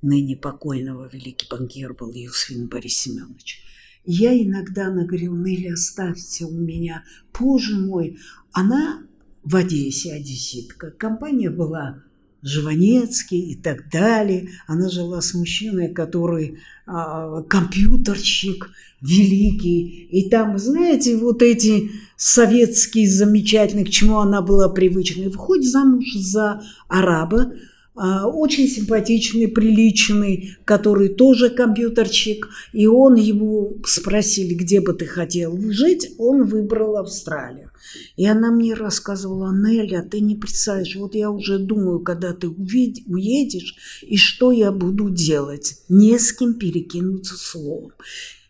ныне 0.00 0.36
покойного 0.36 1.08
великий 1.12 1.46
банкир 1.50 1.94
был 1.94 2.12
Юсфин 2.12 2.66
Борис 2.66 2.98
Семенович. 2.98 3.62
Я 4.04 4.34
иногда 4.36 4.86
она 4.88 5.04
говорила, 5.04 5.36
Нелли, 5.36 5.68
оставьте 5.68 6.44
у 6.44 6.50
меня, 6.50 7.04
боже 7.38 7.76
мой, 7.76 8.18
она 8.50 9.06
в 9.44 9.56
Одессе, 9.56 10.12
одесситка. 10.12 10.90
Компания 10.90 11.50
была 11.50 12.02
Живанецкий 12.42 13.52
и 13.52 13.54
так 13.54 13.88
далее. 13.90 14.50
Она 14.66 14.88
жила 14.88 15.20
с 15.20 15.34
мужчиной, 15.34 15.92
который 15.92 16.58
а, 16.86 17.42
компьютерщик 17.42 18.70
великий. 19.00 20.08
И 20.10 20.28
там, 20.28 20.58
знаете, 20.58 21.16
вот 21.16 21.42
эти 21.42 21.90
советские 22.16 23.08
замечательные, 23.08 23.84
к 23.86 23.90
чему 23.90 24.18
она 24.18 24.42
была 24.42 24.68
привычна. 24.68 25.22
И 25.22 25.28
выходит 25.28 25.70
замуж 25.70 26.04
за 26.14 26.62
араба, 26.88 27.52
очень 27.94 28.68
симпатичный, 28.68 29.48
приличный, 29.48 30.56
который 30.64 31.10
тоже 31.10 31.50
компьютерчик, 31.50 32.48
и 32.72 32.86
он 32.86 33.16
его 33.16 33.74
спросили, 33.84 34.54
где 34.54 34.80
бы 34.80 34.94
ты 34.94 35.04
хотел 35.04 35.58
жить, 35.70 36.14
он 36.16 36.44
выбрал 36.44 36.96
Австралию. 36.96 37.70
И 38.16 38.26
она 38.26 38.50
мне 38.50 38.72
рассказывала, 38.74 39.52
Неля, 39.52 40.02
ты 40.02 40.20
не 40.20 40.36
представляешь, 40.36 40.96
вот 40.96 41.14
я 41.14 41.30
уже 41.30 41.58
думаю, 41.58 42.00
когда 42.00 42.32
ты 42.32 42.48
уедешь, 42.48 44.00
и 44.02 44.16
что 44.16 44.52
я 44.52 44.72
буду 44.72 45.10
делать, 45.10 45.82
не 45.90 46.18
с 46.18 46.32
кем 46.32 46.54
перекинуться 46.54 47.36
словом. 47.36 47.92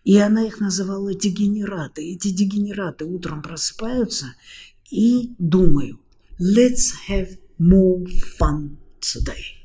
И 0.04 0.18
она 0.18 0.44
их 0.46 0.60
называла 0.60 1.14
дегенераты. 1.14 2.12
Эти 2.12 2.30
дегенераты 2.30 3.04
утром 3.04 3.42
просыпаются 3.42 4.26
и 4.90 5.34
думаю, 5.38 5.98
let's 6.38 6.92
have 7.08 7.38
more 7.58 8.04
fun 8.38 8.76
today. 9.02 9.62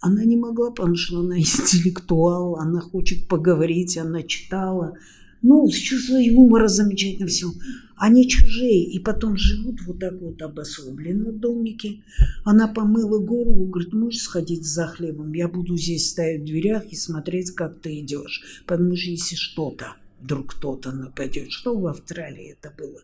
Она 0.00 0.24
не 0.24 0.36
могла, 0.36 0.70
потому 0.70 0.96
что 0.96 1.20
она 1.20 1.38
интеллектуал, 1.38 2.56
она 2.56 2.80
хочет 2.80 3.28
поговорить, 3.28 3.96
она 3.98 4.22
читала. 4.22 4.96
Ну, 5.42 5.70
с 5.70 5.74
чувством 5.74 6.18
юмора 6.18 6.68
замечательно 6.68 7.26
все. 7.26 7.50
Они 7.96 8.28
чужие, 8.28 8.84
и 8.84 8.98
потом 8.98 9.36
живут 9.36 9.80
вот 9.86 9.98
так 9.98 10.20
вот 10.20 10.40
обособленно 10.42 11.32
в 11.32 11.38
домике. 11.38 12.02
Она 12.44 12.68
помыла 12.68 13.18
голову, 13.18 13.66
говорит, 13.66 13.92
можешь 13.92 14.22
сходить 14.22 14.64
за 14.64 14.86
хлебом? 14.86 15.32
Я 15.32 15.48
буду 15.48 15.76
здесь 15.76 16.10
стоять 16.10 16.42
в 16.42 16.44
дверях 16.44 16.84
и 16.90 16.96
смотреть, 16.96 17.52
как 17.52 17.80
ты 17.80 18.00
идешь. 18.00 18.62
Потому 18.66 18.96
что 18.96 19.10
если 19.10 19.36
что-то, 19.36 19.96
вдруг 20.20 20.54
кто-то 20.54 20.92
нападет, 20.92 21.50
что 21.50 21.78
в 21.78 21.86
Австралии 21.86 22.56
это 22.58 22.74
было, 22.76 23.00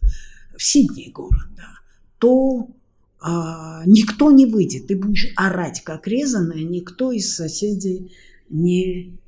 в 0.56 0.62
Сидней 0.62 1.10
город, 1.10 1.48
да, 1.56 1.78
то 2.18 2.68
никто 3.22 4.30
не 4.30 4.46
выйдет. 4.46 4.86
Ты 4.88 4.96
будешь 4.96 5.32
орать, 5.36 5.82
как 5.82 6.06
резаная, 6.06 6.64
никто 6.64 7.12
из 7.12 7.34
соседей 7.34 8.12
не 8.48 9.18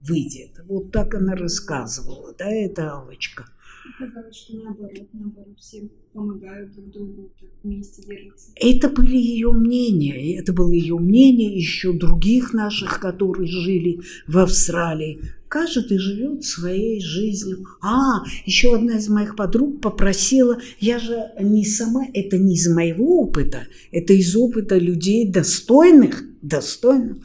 выйдет. 0.00 0.60
Вот 0.66 0.92
так 0.92 1.14
она 1.14 1.34
рассказывала, 1.34 2.34
да, 2.38 2.50
это 2.50 2.92
Аллочка. 2.92 3.46
Казалось, 3.96 4.36
что 4.36 4.56
наоборот, 4.56 5.08
наоборот, 5.12 5.58
все 5.58 5.88
помогают 6.12 6.72
друг 6.72 6.90
другу, 6.90 7.32
вместе 7.62 8.02
держатся. 8.02 8.50
Это 8.56 8.88
были 8.88 9.16
ее 9.16 9.52
мнения, 9.52 10.38
это 10.38 10.52
было 10.52 10.70
ее 10.70 10.98
мнение 10.98 11.56
еще 11.56 11.92
других 11.92 12.52
наших, 12.52 13.00
которые 13.00 13.46
жили 13.46 14.00
в 14.26 14.38
Австралии. 14.38 15.20
Каждый 15.48 15.98
живет 15.98 16.44
своей 16.44 17.00
жизнью. 17.00 17.64
А, 17.80 18.22
еще 18.44 18.74
одна 18.74 18.98
из 18.98 19.08
моих 19.08 19.36
подруг 19.36 19.80
попросила, 19.80 20.58
я 20.78 20.98
же 20.98 21.30
не 21.40 21.64
сама, 21.64 22.04
это 22.12 22.36
не 22.36 22.54
из 22.54 22.68
моего 22.68 23.22
опыта, 23.22 23.66
это 23.90 24.12
из 24.12 24.36
опыта 24.36 24.76
людей 24.76 25.30
достойных, 25.30 26.22
достойных. 26.42 27.18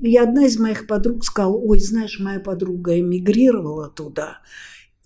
И 0.00 0.16
одна 0.16 0.46
из 0.46 0.58
моих 0.58 0.86
подруг 0.86 1.24
сказала, 1.24 1.56
ой, 1.56 1.80
знаешь, 1.80 2.20
моя 2.20 2.40
подруга 2.40 2.98
эмигрировала 2.98 3.88
туда 3.88 4.38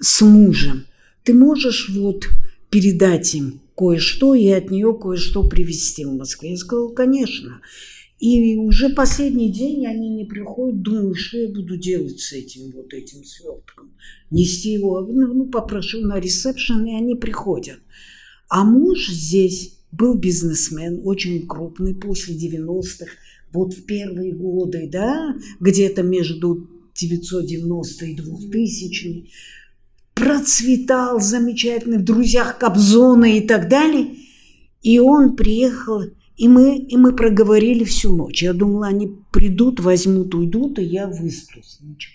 с 0.01 0.21
мужем. 0.21 0.85
Ты 1.29 1.35
можешь 1.35 1.91
вот 1.91 2.27
передать 2.71 3.35
им 3.35 3.61
кое-что 3.77 4.35
и 4.35 4.49
от 4.49 4.71
нее 4.71 4.99
кое-что 4.99 5.47
привезти 5.47 6.07
в 6.07 6.14
Москву? 6.14 6.49
Я 6.49 6.57
сказала, 6.57 6.91
конечно. 6.95 7.61
И 8.19 8.57
уже 8.57 8.88
последний 8.88 9.53
день 9.53 9.87
они 9.87 10.09
не 10.09 10.25
приходят, 10.25 10.81
думаю, 10.81 11.14
что 11.14 11.37
я 11.37 11.49
буду 11.51 11.77
делать 11.77 12.19
с 12.19 12.33
этим 12.33 12.73
вот 12.73 12.95
этим 12.95 13.25
свертком. 13.25 13.93
Нести 14.31 14.73
его, 14.73 15.03
ну, 15.03 15.35
ну 15.35 15.45
попрошу 15.45 16.01
на 16.01 16.19
ресепшн, 16.19 16.83
и 16.87 16.97
они 16.97 17.14
приходят. 17.14 17.81
А 18.49 18.64
муж 18.64 19.11
здесь 19.11 19.77
был 19.93 20.14
бизнесмен, 20.14 21.03
очень 21.05 21.47
крупный, 21.47 21.95
после 21.95 22.37
90-х, 22.37 23.05
вот 23.53 23.75
в 23.75 23.85
первые 23.85 24.33
годы, 24.33 24.88
да, 24.91 25.37
где-то 25.61 26.03
между 26.03 26.71
990 26.95 28.07
и 28.07 28.14
2000 28.14 29.29
процветал 30.19 31.21
замечательно 31.21 31.99
в 31.99 32.05
друзьях 32.05 32.59
Кобзона 32.59 33.37
и 33.37 33.41
так 33.41 33.69
далее. 33.69 34.17
И 34.83 34.99
он 34.99 35.37
приехал, 35.37 36.03
и 36.37 36.49
мы, 36.49 36.79
и 36.79 36.97
мы 36.97 37.15
проговорили 37.15 37.85
всю 37.85 38.15
ночь. 38.15 38.43
Я 38.43 38.53
думала, 38.53 38.89
они 38.89 39.17
придут, 39.33 39.81
возьмут, 39.81 40.35
уйдут, 40.35 40.79
и 40.79 40.85
я 40.85 41.07
высплюсь. 41.07 41.79
Ничего. 41.81 42.15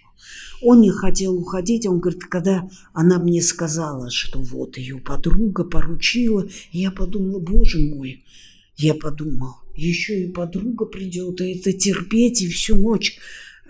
Он 0.62 0.82
не 0.82 0.92
хотел 0.92 1.36
уходить, 1.36 1.86
он 1.86 2.00
говорит, 2.00 2.24
когда 2.24 2.70
она 2.94 3.20
мне 3.20 3.42
сказала, 3.42 4.10
что 4.10 4.40
вот 4.40 4.78
ее 4.78 4.98
подруга 4.98 5.66
поручила, 5.66 6.48
я 6.72 6.92
подумала, 6.92 7.40
боже 7.40 7.80
мой, 7.80 8.24
я 8.78 8.94
подумал, 8.94 9.56
еще 9.76 10.24
и 10.24 10.32
подруга 10.32 10.86
придет, 10.86 11.42
и 11.42 11.60
это 11.60 11.74
терпеть, 11.74 12.42
и 12.42 12.48
всю 12.48 12.78
ночь 12.78 13.20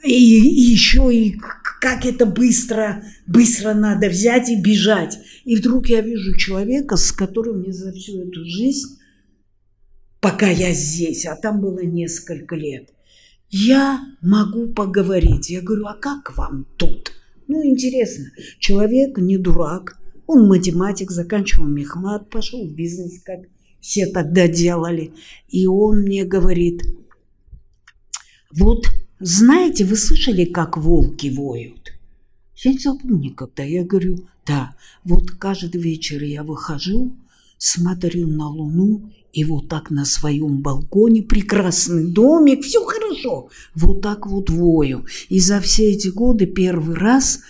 и, 0.04 0.10
и 0.10 0.72
еще 0.72 1.14
и 1.14 1.38
как 1.80 2.06
это 2.06 2.26
быстро, 2.26 3.04
быстро 3.28 3.74
надо 3.74 4.08
взять 4.10 4.50
и 4.50 4.62
бежать. 4.62 5.20
И 5.44 5.56
вдруг 5.56 5.88
я 5.88 6.02
вижу 6.02 6.38
человека, 6.38 6.98
с 6.98 7.12
которым 7.12 7.60
мне 7.60 7.74
за 7.74 7.92
всю 7.92 8.22
эту 8.22 8.46
жизнь, 8.46 9.00
пока 10.20 10.50
я 10.50 10.74
здесь, 10.74 11.26
а 11.26 11.36
там 11.36 11.62
было 11.62 11.80
несколько 11.80 12.56
лет, 12.56 12.90
я 13.50 14.02
могу 14.22 14.68
поговорить. 14.68 15.50
Я 15.50 15.62
говорю, 15.62 15.86
а 15.88 15.96
как 15.96 16.36
вам 16.38 16.66
тут? 16.78 17.12
Ну, 17.48 17.66
интересно. 17.66 18.26
Человек 18.60 19.18
не 19.18 19.38
дурак, 19.38 19.98
он 20.26 20.48
математик, 20.48 21.12
заканчивал 21.12 21.68
мехмат, 21.68 22.30
пошел 22.30 22.66
в 22.66 22.74
бизнес, 22.74 23.22
как 23.24 23.42
все 23.80 24.08
тогда 24.08 24.48
делали. 24.48 25.12
И 25.50 25.68
он 25.68 26.04
мне 26.04 26.24
говорит, 26.24 26.82
вот 28.52 28.86
знаете, 29.20 29.86
вы 29.86 29.96
слышали, 29.96 30.46
как 30.46 30.78
волки 30.78 31.28
воют? 31.30 31.94
Я 32.58 32.72
не 32.72 32.80
забыл 32.80 33.18
никогда. 33.18 33.64
Я 33.64 33.84
говорю, 33.84 34.26
да, 34.46 34.76
вот 35.04 35.32
каждый 35.32 35.82
вечер 35.82 36.24
я 36.24 36.44
выхожу, 36.44 37.16
смотрю 37.58 38.28
на 38.28 38.50
луну, 38.50 39.12
и 39.34 39.44
вот 39.44 39.68
так 39.68 39.90
на 39.90 40.06
своем 40.06 40.62
балконе, 40.62 41.24
прекрасный 41.24 42.12
домик, 42.12 42.64
все 42.64 42.84
хорошо, 42.86 43.50
вот 43.74 44.02
так 44.02 44.28
вот 44.28 44.50
вою. 44.50 45.06
И 45.30 45.40
за 45.40 45.60
все 45.60 45.92
эти 45.92 46.10
годы 46.10 46.46
первый 46.46 46.96
раз, 46.96 47.42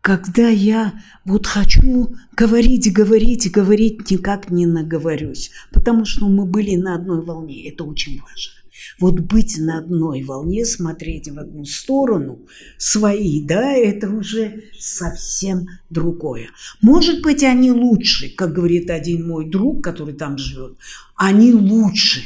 когда 0.00 0.48
я 0.48 1.00
вот 1.24 1.46
хочу 1.46 2.16
говорить, 2.36 2.92
говорить, 2.92 3.50
говорить, 3.50 4.10
никак 4.10 4.50
не 4.50 4.66
наговорюсь, 4.66 5.52
потому 5.72 6.04
что 6.04 6.28
мы 6.28 6.46
были 6.46 6.74
на 6.74 6.96
одной 6.96 7.22
волне, 7.22 7.68
это 7.68 7.84
очень 7.84 8.20
важно. 8.20 8.59
Вот 8.98 9.20
быть 9.20 9.56
на 9.58 9.78
одной 9.78 10.22
волне, 10.22 10.64
смотреть 10.64 11.28
в 11.28 11.38
одну 11.38 11.64
сторону, 11.64 12.46
свои, 12.78 13.44
да, 13.44 13.72
это 13.72 14.08
уже 14.10 14.64
совсем 14.78 15.66
другое. 15.90 16.48
Может 16.82 17.22
быть, 17.22 17.42
они 17.42 17.72
лучше, 17.72 18.34
как 18.34 18.52
говорит 18.52 18.90
один 18.90 19.26
мой 19.26 19.48
друг, 19.48 19.82
который 19.84 20.14
там 20.14 20.38
живет, 20.38 20.76
они 21.16 21.52
лучше, 21.52 22.20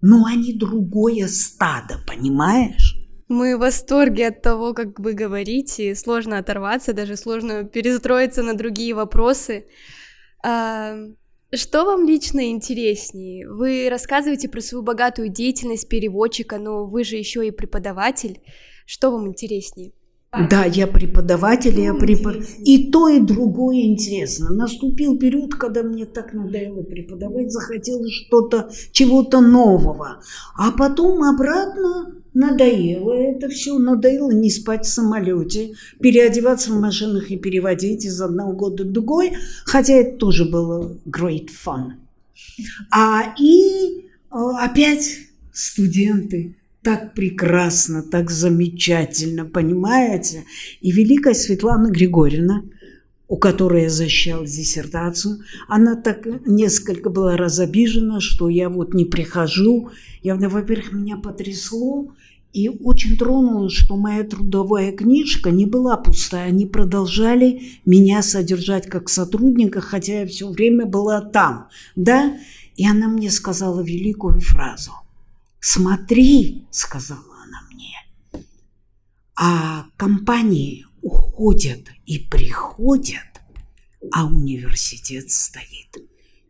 но 0.00 0.26
они 0.26 0.52
другое 0.52 1.28
стадо, 1.28 1.98
понимаешь? 2.06 2.96
Мы 3.28 3.56
в 3.56 3.60
восторге 3.60 4.28
от 4.28 4.42
того, 4.42 4.74
как 4.74 4.98
вы 5.00 5.14
говорите. 5.14 5.94
Сложно 5.94 6.38
оторваться, 6.38 6.92
даже 6.92 7.16
сложно 7.16 7.64
перестроиться 7.64 8.42
на 8.42 8.54
другие 8.54 8.94
вопросы. 8.94 9.64
Что 11.56 11.84
вам 11.84 12.06
лично 12.06 12.50
интереснее? 12.50 13.48
Вы 13.48 13.88
рассказываете 13.88 14.48
про 14.48 14.60
свою 14.60 14.82
богатую 14.82 15.28
деятельность 15.28 15.88
переводчика, 15.88 16.58
но 16.58 16.84
вы 16.84 17.04
же 17.04 17.16
еще 17.16 17.46
и 17.46 17.52
преподаватель. 17.52 18.40
Что 18.86 19.10
вам 19.10 19.28
интереснее? 19.28 19.92
Да, 20.50 20.64
я 20.64 20.86
преподаватель, 20.86 21.78
я 21.78 21.94
препод... 21.94 22.36
И 22.64 22.90
то, 22.90 23.08
и 23.08 23.20
другое 23.20 23.82
интересно. 23.82 24.50
Наступил 24.50 25.18
период, 25.18 25.54
когда 25.54 25.82
мне 25.82 26.06
так 26.06 26.32
надоело 26.32 26.82
преподавать, 26.82 27.52
захотелось 27.52 28.12
что-то, 28.12 28.70
чего-то 28.92 29.40
нового. 29.40 30.20
А 30.56 30.72
потом 30.72 31.22
обратно 31.22 32.14
надоело 32.34 33.12
это 33.12 33.48
все, 33.48 33.78
надоело 33.78 34.32
не 34.32 34.50
спать 34.50 34.84
в 34.84 34.92
самолете, 34.92 35.74
переодеваться 36.00 36.72
в 36.72 36.80
машинах 36.80 37.30
и 37.30 37.36
переводить 37.36 38.04
из 38.04 38.20
одного 38.20 38.52
года 38.52 38.84
в 38.84 38.92
другой, 38.92 39.34
хотя 39.64 39.94
это 39.94 40.18
тоже 40.18 40.44
было 40.44 40.96
great 41.06 41.48
fun. 41.48 41.92
А 42.90 43.34
и 43.38 44.06
а, 44.30 44.64
опять 44.64 45.18
студенты, 45.52 46.56
так 46.84 47.14
прекрасно, 47.14 48.02
так 48.02 48.30
замечательно, 48.30 49.46
понимаете? 49.46 50.44
И 50.82 50.92
великая 50.92 51.34
Светлана 51.34 51.90
Григорьевна, 51.90 52.62
у 53.26 53.38
которой 53.38 53.84
я 53.84 53.90
защищала 53.90 54.46
диссертацию, 54.46 55.38
она 55.66 55.96
так 55.96 56.26
несколько 56.46 57.08
была 57.08 57.38
разобижена, 57.38 58.20
что 58.20 58.50
я 58.50 58.68
вот 58.68 58.92
не 58.92 59.06
прихожу. 59.06 59.90
Я, 60.22 60.36
во-первых, 60.36 60.92
меня 60.92 61.16
потрясло, 61.16 62.12
и 62.52 62.68
очень 62.68 63.16
тронуло, 63.16 63.70
что 63.70 63.96
моя 63.96 64.22
трудовая 64.22 64.92
книжка 64.92 65.50
не 65.50 65.64
была 65.64 65.96
пустая. 65.96 66.48
Они 66.48 66.66
продолжали 66.66 67.62
меня 67.86 68.22
содержать 68.22 68.86
как 68.86 69.08
сотрудника, 69.08 69.80
хотя 69.80 70.20
я 70.20 70.26
все 70.26 70.48
время 70.50 70.84
была 70.84 71.22
там. 71.22 71.68
Да? 71.96 72.36
И 72.76 72.86
она 72.86 73.08
мне 73.08 73.30
сказала 73.30 73.80
великую 73.80 74.40
фразу– 74.40 74.92
Смотри, 75.66 76.66
сказала 76.70 77.42
она 77.42 77.62
мне, 77.70 77.96
а 79.34 79.86
компании 79.96 80.84
уходят 81.00 81.88
и 82.04 82.18
приходят, 82.18 83.40
а 84.12 84.26
университет 84.26 85.30
стоит. 85.30 85.96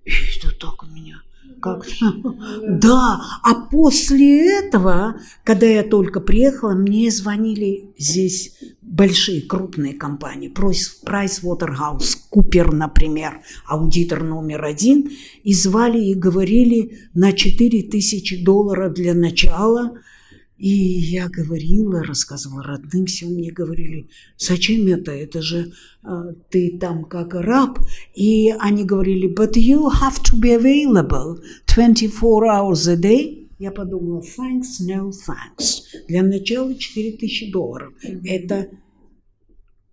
И 0.04 0.10
это 0.10 0.50
так 0.50 0.82
меня 0.88 1.22
как 1.64 1.86
Да, 2.68 3.22
а 3.42 3.54
после 3.70 4.58
этого, 4.58 5.16
когда 5.44 5.66
я 5.66 5.82
только 5.82 6.20
приехала, 6.20 6.74
мне 6.74 7.10
звонили 7.10 7.94
здесь 7.96 8.58
большие 8.82 9.40
крупные 9.40 9.94
компании, 9.94 10.52
Price 10.52 11.42
Waterhouse, 11.42 12.18
Купер, 12.28 12.72
например, 12.72 13.40
аудитор 13.66 14.22
номер 14.22 14.62
один, 14.64 15.10
и 15.42 15.54
звали 15.54 16.04
и 16.04 16.14
говорили 16.14 16.98
на 17.14 17.32
4 17.32 17.82
тысячи 17.84 18.44
долларов 18.44 18.92
для 18.92 19.14
начала– 19.14 19.92
и 20.56 20.68
я 20.68 21.28
говорила, 21.28 22.04
рассказывала 22.04 22.62
родным, 22.62 23.06
все 23.06 23.26
мне 23.26 23.50
говорили, 23.50 24.08
зачем 24.38 24.86
это, 24.86 25.10
это 25.10 25.42
же 25.42 25.72
э, 26.04 26.34
ты 26.48 26.78
там 26.78 27.04
как 27.04 27.34
раб. 27.34 27.80
И 28.14 28.54
они 28.60 28.84
говорили, 28.84 29.28
but 29.28 29.54
you 29.54 29.90
have 29.90 30.22
to 30.22 30.40
be 30.40 30.56
available 30.56 31.40
24 31.66 32.46
hours 32.46 32.88
a 32.88 32.96
day. 32.96 33.48
Я 33.58 33.72
подумала, 33.72 34.22
thanks, 34.22 34.80
no 34.80 35.10
thanks. 35.10 35.82
Для 36.08 36.22
начала 36.22 36.74
4000 36.74 37.50
долларов. 37.50 37.92
Mm-hmm. 38.04 38.20
Это 38.24 38.68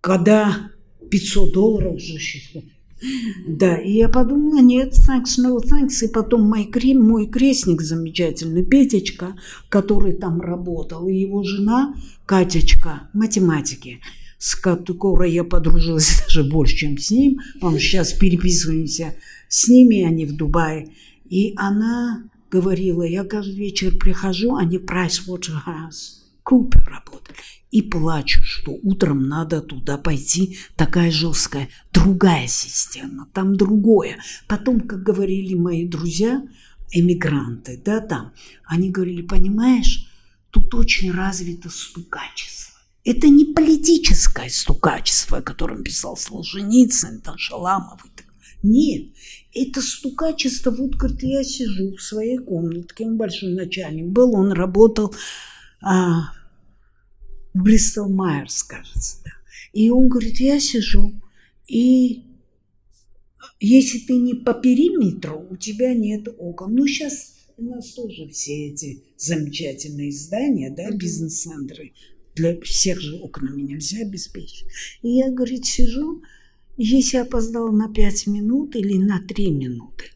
когда 0.00 0.70
500 1.10 1.52
долларов 1.52 1.94
уже 1.94 2.18
да, 3.46 3.76
и 3.76 3.92
я 3.92 4.08
подумала, 4.08 4.60
нет, 4.60 4.94
thanks, 5.08 5.38
no 5.38 5.58
thanks. 5.58 6.04
И 6.04 6.08
потом 6.08 6.42
мой, 6.42 6.70
мой 6.94 7.26
крестник 7.26 7.82
замечательный, 7.82 8.64
Петечка, 8.64 9.36
который 9.68 10.12
там 10.12 10.40
работал, 10.40 11.08
и 11.08 11.14
его 11.14 11.42
жена 11.42 11.94
Катечка, 12.26 13.08
математики, 13.12 14.00
с 14.38 14.54
которой 14.54 15.32
я 15.32 15.44
подружилась 15.44 16.22
даже 16.26 16.44
больше, 16.44 16.76
чем 16.76 16.98
с 16.98 17.10
ним. 17.10 17.40
Он 17.60 17.78
сейчас 17.78 18.12
переписываемся 18.12 19.14
с 19.48 19.68
ними, 19.68 20.02
они 20.02 20.26
в 20.26 20.36
Дубае. 20.36 20.90
И 21.28 21.54
она 21.56 22.24
говорила, 22.50 23.02
я 23.02 23.24
каждый 23.24 23.56
вечер 23.56 23.96
прихожу, 23.96 24.54
они 24.56 24.78
в 24.78 24.84
Pricewaterhouse 24.84 26.20
Купер 26.42 26.84
работали 26.84 27.61
и 27.72 27.80
плачут, 27.80 28.44
что 28.44 28.78
утром 28.82 29.28
надо 29.28 29.62
туда 29.62 29.96
пойти, 29.96 30.58
такая 30.76 31.10
жесткая, 31.10 31.70
другая 31.92 32.46
система, 32.46 33.26
там 33.32 33.56
другое. 33.56 34.18
Потом, 34.46 34.80
как 34.80 35.02
говорили 35.02 35.54
мои 35.54 35.88
друзья, 35.88 36.42
эмигранты, 36.92 37.80
да, 37.82 38.00
там, 38.00 38.34
они 38.64 38.90
говорили, 38.90 39.22
понимаешь, 39.22 40.06
тут 40.50 40.74
очень 40.74 41.10
развито 41.10 41.70
стукачество. 41.70 42.78
Это 43.04 43.28
не 43.28 43.46
политическое 43.46 44.50
стукачество, 44.50 45.38
о 45.38 45.42
котором 45.42 45.82
писал 45.82 46.16
Солженицын, 46.16 47.20
там, 47.22 47.38
Шаламов. 47.38 48.02
Нет, 48.62 49.08
это 49.54 49.80
стукачество, 49.80 50.70
вот, 50.70 50.94
говорит, 50.94 51.22
я 51.22 51.42
сижу 51.42 51.96
в 51.96 52.02
своей 52.02 52.38
комнатке, 52.38 53.06
он 53.06 53.16
большой 53.16 53.54
начальник 53.54 54.06
был, 54.06 54.36
он 54.36 54.52
работал 54.52 55.12
а, 55.82 56.30
Бристол 57.54 58.08
Майерс, 58.08 58.62
кажется, 58.62 59.18
да. 59.24 59.30
И 59.72 59.90
он 59.90 60.08
говорит, 60.08 60.40
я 60.40 60.60
сижу, 60.60 61.12
и 61.66 62.24
Если 63.60 63.98
ты 64.00 64.14
не 64.14 64.34
по 64.34 64.54
периметру, 64.54 65.46
у 65.50 65.56
тебя 65.56 65.94
нет 65.94 66.28
окон. 66.38 66.74
Ну, 66.74 66.86
сейчас 66.86 67.34
у 67.56 67.64
нас 67.64 67.92
тоже 67.92 68.28
все 68.28 68.68
эти 68.68 69.04
замечательные 69.16 70.10
здания, 70.12 70.68
да, 70.70 70.90
бизнес-центры. 70.90 71.92
Для 72.34 72.60
всех 72.60 73.00
же 73.00 73.16
окнами 73.16 73.62
нельзя 73.62 74.02
обеспечить. 74.02 74.66
И 75.02 75.10
я, 75.10 75.30
говорит, 75.30 75.66
сижу, 75.66 76.22
если 76.76 77.18
опоздал 77.18 77.70
на 77.72 77.92
5 77.92 78.26
минут 78.28 78.74
или 78.74 78.96
на 78.96 79.20
3 79.20 79.50
минуты, 79.50 80.06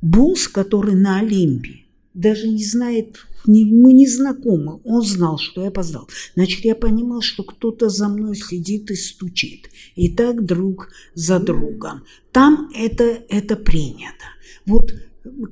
босс, 0.00 0.46
который 0.48 0.94
на 0.94 1.20
Олимпе, 1.20 1.81
даже 2.14 2.48
не 2.48 2.64
знает, 2.64 3.26
не, 3.46 3.64
мы 3.64 3.92
не 3.92 4.06
знакомы, 4.06 4.80
он 4.84 5.02
знал, 5.02 5.38
что 5.38 5.62
я 5.62 5.68
опоздал. 5.68 6.08
Значит, 6.34 6.64
я 6.64 6.74
понимал, 6.74 7.22
что 7.22 7.42
кто-то 7.42 7.88
за 7.88 8.08
мной 8.08 8.36
следит 8.36 8.90
и 8.90 8.94
стучит. 8.94 9.70
И 9.96 10.08
так 10.08 10.44
друг 10.44 10.90
за 11.14 11.38
другом. 11.40 12.04
Там 12.30 12.70
это, 12.74 13.22
это 13.28 13.56
принято. 13.56 14.24
Вот 14.66 14.92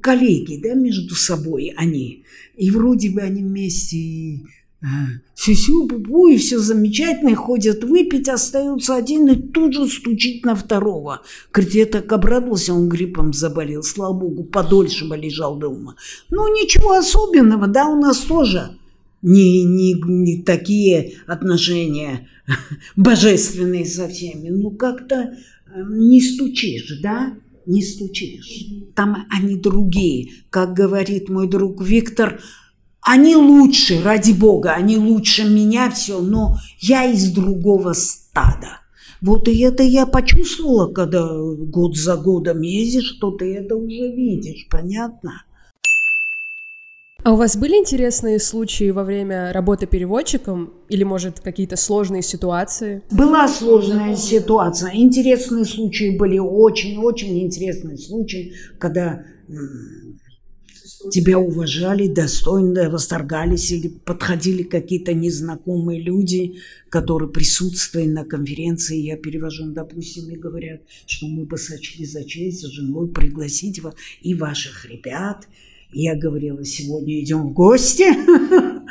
коллеги, 0.01 0.61
да, 0.63 0.75
между 0.75 1.15
собой 1.15 1.73
они. 1.77 2.25
И 2.57 2.71
вроде 2.71 3.11
бы 3.11 3.21
они 3.21 3.43
вместе 3.43 4.41
Сюсю, 5.35 5.87
бубу, 5.87 6.29
и 6.29 6.39
все 6.39 6.59
замечательно, 6.59 7.35
ходят 7.35 7.85
выпить, 7.85 8.29
остается 8.29 8.95
один 8.97 9.29
и 9.29 9.37
тут 9.37 9.75
же 9.75 9.87
стучит 9.87 10.45
на 10.45 10.55
второго. 10.55 11.21
Говорит, 11.53 11.75
я 11.75 11.87
так 11.87 12.11
обрадовался, 12.13 12.73
он 12.73 12.89
гриппом 12.89 13.33
заболел, 13.35 13.83
слава 13.83 14.15
богу, 14.15 14.45
подольше 14.45 15.07
бы 15.07 15.17
лежал 15.19 15.57
дома. 15.59 15.97
Ну, 16.31 16.49
ничего 16.49 16.93
особенного, 16.93 17.67
да, 17.67 17.89
у 17.89 18.01
нас 18.01 18.19
тоже 18.21 18.79
не, 19.23 19.65
не, 19.65 19.95
не 20.03 20.43
такие 20.43 21.15
отношения 21.27 22.29
божественные 22.97 23.85
со 23.85 24.09
всеми. 24.09 24.49
Ну, 24.49 24.71
как-то 24.71 25.37
не 25.75 26.21
стучишь, 26.21 27.01
да? 27.03 27.35
Не 27.67 27.83
стучишь. 27.83 28.67
Там 28.95 29.27
они 29.31 29.57
другие. 29.57 30.31
Как 30.49 30.75
говорит 30.75 31.29
мой 31.29 31.49
друг 31.49 31.83
Виктор, 31.83 32.41
они 33.03 33.37
лучше, 33.37 34.03
ради 34.03 34.33
бога, 34.33 34.73
они 34.73 34.97
лучше 34.97 35.45
меня 35.45 35.91
все, 35.91 36.21
но 36.21 36.57
я 36.81 37.05
из 37.05 37.33
другого 37.33 37.93
стада. 37.93 38.81
Вот 39.21 39.49
и 39.49 39.61
это 39.61 39.83
я 39.83 40.07
почувствовала, 40.07 40.93
когда 40.93 41.29
год 41.29 41.97
за 41.97 42.17
годом 42.17 42.63
ездишь, 42.63 43.17
что 43.17 43.31
ты 43.33 43.55
это 43.55 43.77
уже 43.77 44.11
видишь, 44.11 44.67
понятно? 44.71 45.45
А 47.23 47.35
у 47.35 47.37
вас 47.37 47.55
были 47.55 47.77
интересные 47.77 48.39
случаи 48.39 48.91
во 48.91 49.05
время 49.05 49.53
работы 49.53 49.87
переводчиком 49.87 50.73
или, 50.89 51.05
может, 51.05 51.41
какие-то 51.41 51.77
сложные 51.77 52.23
ситуации? 52.23 53.03
Была 53.11 53.47
сложная 53.47 54.17
ситуация. 54.17 54.93
Интересные 54.95 55.67
случаи 55.67 56.17
были, 56.17 56.39
очень-очень 56.39 57.43
интересные 57.43 57.99
случаи, 57.99 58.55
когда 58.79 59.23
тебя 61.11 61.39
уважали, 61.39 62.07
достойно 62.07 62.91
восторгались 62.91 63.73
или 63.73 63.89
подходили 63.89 64.63
какие-то 64.63 65.13
незнакомые 65.15 66.01
люди, 66.01 66.57
которые 66.89 67.31
присутствовали 67.31 68.07
на 68.07 68.25
конференции. 68.25 68.99
Я 68.99 69.17
перевожу, 69.17 69.73
допустим, 69.73 70.31
и 70.31 70.37
говорят, 70.37 70.83
что 71.07 71.27
мы 71.27 71.45
бы 71.45 71.59
сочли 71.59 72.05
за 72.05 72.25
честь 72.25 72.61
с 72.61 72.67
женой 72.67 73.09
пригласить 73.09 73.81
вас 73.81 73.95
и 74.23 74.35
ваших 74.35 74.87
ребят. 74.87 75.49
Я 75.93 76.15
говорила, 76.15 76.65
сегодня 76.65 77.21
идем 77.21 77.49
в 77.49 77.53
гости. 77.53 78.05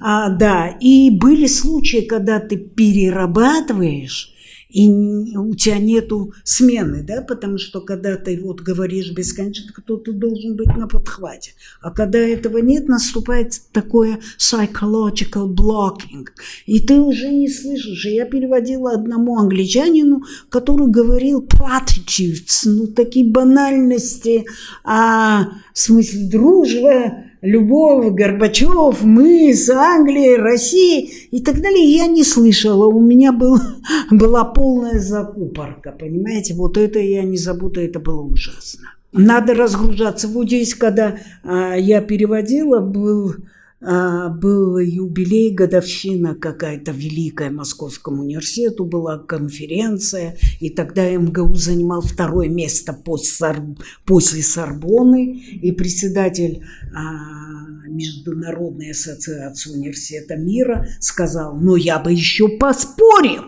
а, 0.00 0.30
да, 0.30 0.68
и 0.80 1.10
были 1.10 1.46
случаи, 1.46 2.00
когда 2.00 2.40
ты 2.40 2.56
перерабатываешь 2.56 4.31
и 4.72 5.36
у 5.36 5.54
тебя 5.54 5.78
нету 5.78 6.32
смены, 6.44 7.02
да, 7.02 7.20
потому 7.20 7.58
что 7.58 7.80
когда 7.80 8.16
ты 8.16 8.40
вот 8.42 8.60
говоришь 8.60 9.12
бесконечно, 9.12 9.70
кто-то 9.74 10.12
должен 10.12 10.56
быть 10.56 10.74
на 10.76 10.88
подхвате. 10.88 11.52
А 11.80 11.90
когда 11.90 12.18
этого 12.18 12.58
нет, 12.58 12.88
наступает 12.88 13.60
такое 13.72 14.20
psychological 14.38 15.54
blocking, 15.54 16.26
и 16.66 16.80
ты 16.80 17.00
уже 17.00 17.28
не 17.28 17.48
слышишь. 17.48 18.06
Я 18.06 18.24
переводила 18.24 18.92
одному 18.92 19.38
англичанину, 19.38 20.22
который 20.48 20.88
говорил 20.88 21.46
platitudes, 21.46 22.62
ну, 22.64 22.86
такие 22.86 23.26
банальности, 23.26 24.46
а, 24.84 25.48
в 25.74 25.78
смысле 25.78 26.28
дружба, 26.28 27.31
Любовь, 27.42 28.12
Горбачев, 28.12 29.02
мы 29.02 29.52
с 29.52 29.68
Англией, 29.68 30.36
Россией 30.36 31.28
и 31.32 31.42
так 31.42 31.60
далее. 31.60 31.84
Я 31.92 32.06
не 32.06 32.22
слышала, 32.22 32.86
у 32.86 33.00
меня 33.00 33.32
был, 33.32 33.56
была 34.12 34.44
полная 34.44 35.00
закупорка, 35.00 35.90
понимаете? 35.90 36.54
Вот 36.54 36.78
это 36.78 37.00
я 37.00 37.24
не 37.24 37.36
забуду, 37.36 37.80
это 37.80 37.98
было 37.98 38.20
ужасно. 38.20 38.94
Надо 39.10 39.54
разгружаться. 39.54 40.28
Вот 40.28 40.46
здесь, 40.46 40.76
когда 40.76 41.18
а, 41.42 41.74
я 41.74 42.00
переводила, 42.00 42.78
был 42.78 43.34
был 43.82 44.78
юбилей, 44.78 45.52
годовщина 45.52 46.34
какая-то 46.34 46.92
великая 46.92 47.50
Московскому 47.50 48.22
университету, 48.22 48.84
была 48.84 49.18
конференция, 49.18 50.36
и 50.60 50.70
тогда 50.70 51.10
МГУ 51.10 51.54
занимал 51.56 52.00
второе 52.00 52.48
место 52.48 52.92
после 52.92 54.42
Сорбоны, 54.42 55.36
и 55.36 55.72
председатель 55.72 56.64
а, 56.94 57.88
Международной 57.88 58.92
ассоциации 58.92 59.70
университета 59.70 60.36
мира 60.36 60.86
сказал, 61.00 61.56
ну 61.56 61.76
я 61.76 61.98
бы 61.98 62.12
еще 62.12 62.48
поспорил. 62.48 63.42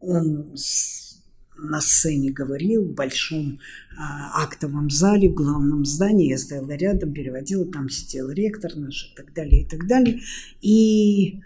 Он 0.00 0.52
на 1.58 1.80
сцене 1.80 2.30
говорил 2.30 2.84
в 2.84 2.94
большом 2.94 3.58
а, 3.98 4.42
актовом 4.42 4.90
зале, 4.90 5.28
в 5.28 5.34
главном 5.34 5.84
здании. 5.84 6.30
Я 6.30 6.38
стояла 6.38 6.70
рядом, 6.72 7.12
переводила, 7.12 7.64
там 7.66 7.88
сидел 7.88 8.30
ректор 8.30 8.74
наш 8.76 9.12
и 9.12 9.16
так 9.16 9.32
далее, 9.34 9.62
и 9.62 9.64
так 9.66 9.86
далее. 9.86 10.20
И, 10.60 11.40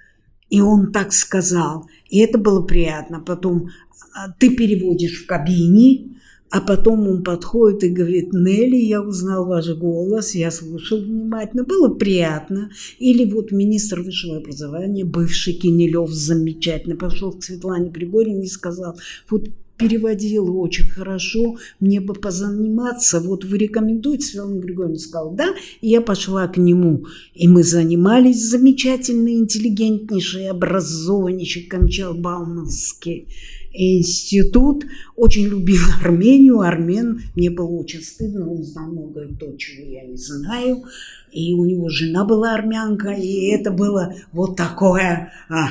и 0.49 0.61
он 0.61 0.93
так 0.93 1.13
сказал. 1.13 1.89
И 2.09 2.19
это 2.19 2.39
было 2.39 2.63
приятно. 2.63 3.21
Потом 3.21 3.71
а, 4.15 4.31
ты 4.39 4.55
переводишь 4.55 5.23
в 5.23 5.27
кабине, 5.27 6.17
а 6.51 6.61
потом 6.61 7.07
он 7.07 7.23
подходит 7.23 7.85
и 7.85 7.91
говорит, 7.91 8.33
Нелли, 8.33 8.77
я 8.77 9.03
узнал 9.03 9.47
ваш 9.47 9.69
голос, 9.69 10.35
я 10.35 10.51
слушал 10.51 11.01
внимательно, 11.01 11.63
было 11.63 11.89
приятно. 11.95 12.71
Или 12.99 13.25
вот 13.25 13.53
министр 13.53 14.01
высшего 14.01 14.39
образования, 14.39 15.05
бывший 15.05 15.53
Кинелев, 15.53 16.11
замечательно, 16.11 16.97
пошел 16.97 17.33
к 17.33 17.45
Светлане 17.45 17.91
Григорьевне 17.91 18.47
и 18.47 18.49
сказал, 18.49 18.99
вот 19.29 19.49
переводила 19.81 20.51
очень 20.51 20.85
хорошо, 20.85 21.57
мне 21.81 22.01
бы 22.01 22.13
позаниматься. 22.13 23.19
Вот 23.21 23.45
вы 23.45 23.57
рекомендуете, 23.57 24.27
Светлана 24.27 24.61
Григорьевна 24.61 24.99
сказала, 24.99 25.35
да, 25.35 25.47
и 25.81 25.89
я 25.89 26.03
пошла 26.03 26.47
к 26.49 26.59
нему. 26.59 27.07
И 27.35 27.49
мы 27.49 27.65
занимались 27.65 28.45
замечательный, 28.45 29.39
интеллигентнейший, 29.39 30.51
образованнейший 30.51 31.63
Камчал 31.63 32.15
Бауманский 32.15 33.27
институт. 33.73 34.85
Очень 35.17 35.47
любил 35.47 35.81
Армению, 36.03 36.61
армен. 36.61 37.23
Мне 37.35 37.51
было 37.51 37.71
очень 37.71 38.03
стыдно, 38.03 38.51
он 38.51 38.63
знал 38.63 38.91
многое 38.91 39.29
то, 39.29 39.57
чего 39.57 39.87
я 39.89 40.05
не 40.05 40.17
знаю. 40.17 40.85
И 41.33 41.55
у 41.55 41.65
него 41.65 41.89
жена 41.89 42.25
была 42.25 42.55
армянка, 42.55 43.11
и 43.11 43.47
это 43.47 43.71
было 43.71 44.15
вот 44.33 44.57
такое 44.57 45.33
а, 45.49 45.69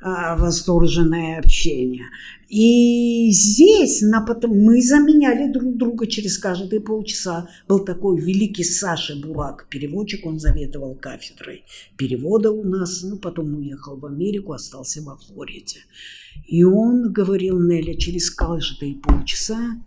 а, 0.00 0.36
восторженное 0.36 1.38
общение. 1.38 2.06
И 2.54 3.32
здесь 3.32 4.00
на 4.00 4.20
потом, 4.20 4.56
мы 4.56 4.80
заменяли 4.80 5.50
друг 5.50 5.76
друга 5.76 6.06
через 6.06 6.38
каждые 6.38 6.80
полчаса. 6.80 7.48
Был 7.66 7.84
такой 7.84 8.20
великий 8.20 8.62
Саша 8.62 9.16
Бурак, 9.16 9.66
переводчик, 9.68 10.24
он 10.24 10.38
заведовал 10.38 10.94
кафедрой 10.94 11.64
перевода 11.96 12.52
у 12.52 12.62
нас, 12.62 13.02
ну, 13.02 13.18
потом 13.18 13.56
уехал 13.56 13.96
в 13.96 14.06
Америку, 14.06 14.52
остался 14.52 15.02
во 15.02 15.16
Флориде. 15.16 15.80
И 16.46 16.62
он 16.62 17.12
говорил 17.12 17.60
Неля, 17.60 17.96
через 17.96 18.30
каждые 18.30 18.94
полчаса 19.00 19.82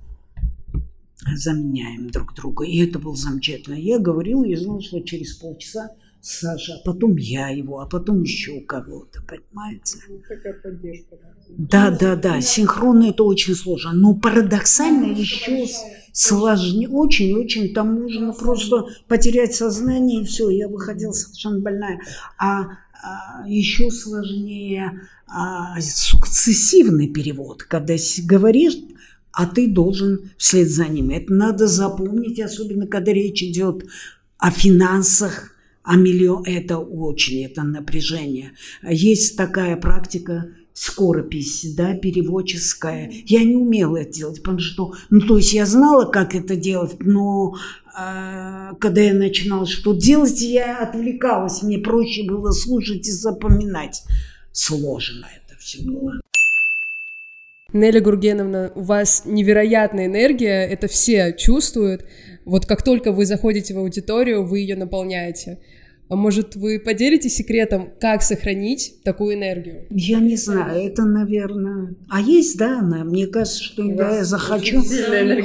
заменяем 1.35 2.09
друг 2.09 2.35
друга. 2.35 2.65
И 2.65 2.79
это 2.79 2.99
было 2.99 3.15
замечательно. 3.15 3.75
Я 3.75 3.97
говорил, 3.97 4.43
я 4.43 4.59
знал, 4.59 4.81
что 4.81 4.99
через 4.99 5.35
полчаса 5.35 5.91
Саша, 6.21 6.73
а 6.75 6.85
потом 6.85 7.15
я 7.15 7.49
его, 7.49 7.79
а 7.79 7.85
потом 7.85 8.23
еще 8.23 8.61
кого-то, 8.61 9.21
понимаете? 9.21 9.99
Ну, 10.09 10.19
такая 10.27 10.53
поддержка. 10.53 11.15
Да, 11.49 11.91
да, 11.91 12.15
да, 12.15 12.41
синхронно 12.41 13.09
это 13.09 13.23
очень 13.23 13.55
сложно, 13.55 13.93
но 13.93 14.13
парадоксально 14.15 15.13
еще 15.13 15.65
сложнее, 16.11 16.89
очень-очень, 16.89 17.73
там 17.73 18.01
можно 18.01 18.33
просто 18.33 18.87
потерять 19.07 19.55
сознание 19.55 20.21
и 20.21 20.25
все, 20.25 20.49
я 20.49 20.67
выходила 20.67 21.13
совершенно 21.13 21.59
больная. 21.59 22.01
А, 22.37 22.63
а 23.01 23.47
еще 23.47 23.89
сложнее 23.91 25.01
а, 25.27 25.79
сукцессивный 25.79 27.07
перевод, 27.07 27.63
когда 27.63 27.95
говоришь 28.23 28.77
а 29.37 29.45
ты 29.45 29.67
должен 29.67 30.31
вслед 30.35 30.67
за 30.67 30.87
ним. 30.87 31.11
Это 31.11 31.31
надо 31.31 31.67
запомнить, 31.67 32.39
особенно 32.39 32.87
когда 32.87 33.13
речь 33.13 33.43
идет 33.43 33.85
о 34.39 34.49
финансах, 34.49 35.51
а 35.87 35.95
миллион– 35.95 36.43
это 36.45 36.79
очень, 36.79 37.45
это 37.45 37.63
напряжение. 37.63 38.51
Есть 38.83 39.37
такая 39.37 39.77
практика 39.77 40.47
скоропись, 40.73 41.73
да, 41.75 41.93
переводческая. 41.93 43.09
Я 43.25 43.45
не 43.45 43.55
умела 43.55 43.95
это 43.95 44.11
делать, 44.11 44.43
потому 44.43 44.59
что, 44.59 44.93
ну, 45.09 45.21
то 45.21 45.37
есть 45.37 45.53
я 45.53 45.65
знала, 45.65 46.03
как 46.03 46.35
это 46.35 46.57
делать, 46.57 46.97
но 46.99 47.55
э, 47.97 48.73
когда 48.81 49.01
я 49.01 49.13
начинала 49.13 49.65
что-то 49.65 49.97
делать, 49.97 50.41
я 50.41 50.79
отвлекалась, 50.79 51.63
мне 51.63 51.77
проще 51.77 52.25
было 52.25 52.51
слушать 52.51 53.07
и 53.07 53.11
запоминать. 53.11 54.03
Сложно 54.51 55.25
это 55.25 55.57
все 55.57 55.81
было. 55.83 56.19
Нелли 57.77 57.99
Гургеновна, 57.99 58.71
у 58.75 58.81
вас 58.81 59.23
невероятная 59.25 60.07
энергия, 60.07 60.65
это 60.65 60.87
все 60.87 61.33
чувствуют. 61.37 62.05
Вот 62.45 62.65
как 62.65 62.81
только 62.83 63.11
вы 63.11 63.25
заходите 63.25 63.73
в 63.73 63.77
аудиторию, 63.77 64.45
вы 64.45 64.59
ее 64.59 64.75
наполняете. 64.75 65.59
А 66.09 66.15
может, 66.15 66.55
вы 66.55 66.79
поделитесь 66.79 67.35
секретом, 67.35 67.91
как 67.99 68.21
сохранить 68.21 69.03
такую 69.03 69.35
энергию? 69.35 69.85
Я 69.89 70.19
не 70.19 70.37
знаю, 70.37 70.81
это, 70.81 71.03
наверное... 71.03 71.95
А 72.09 72.21
есть, 72.21 72.57
да, 72.57 72.79
она? 72.79 73.03
Мне 73.03 73.27
кажется, 73.27 73.61
что 73.61 73.85
да, 73.93 74.15
я 74.15 74.23
захочу, 74.23 74.81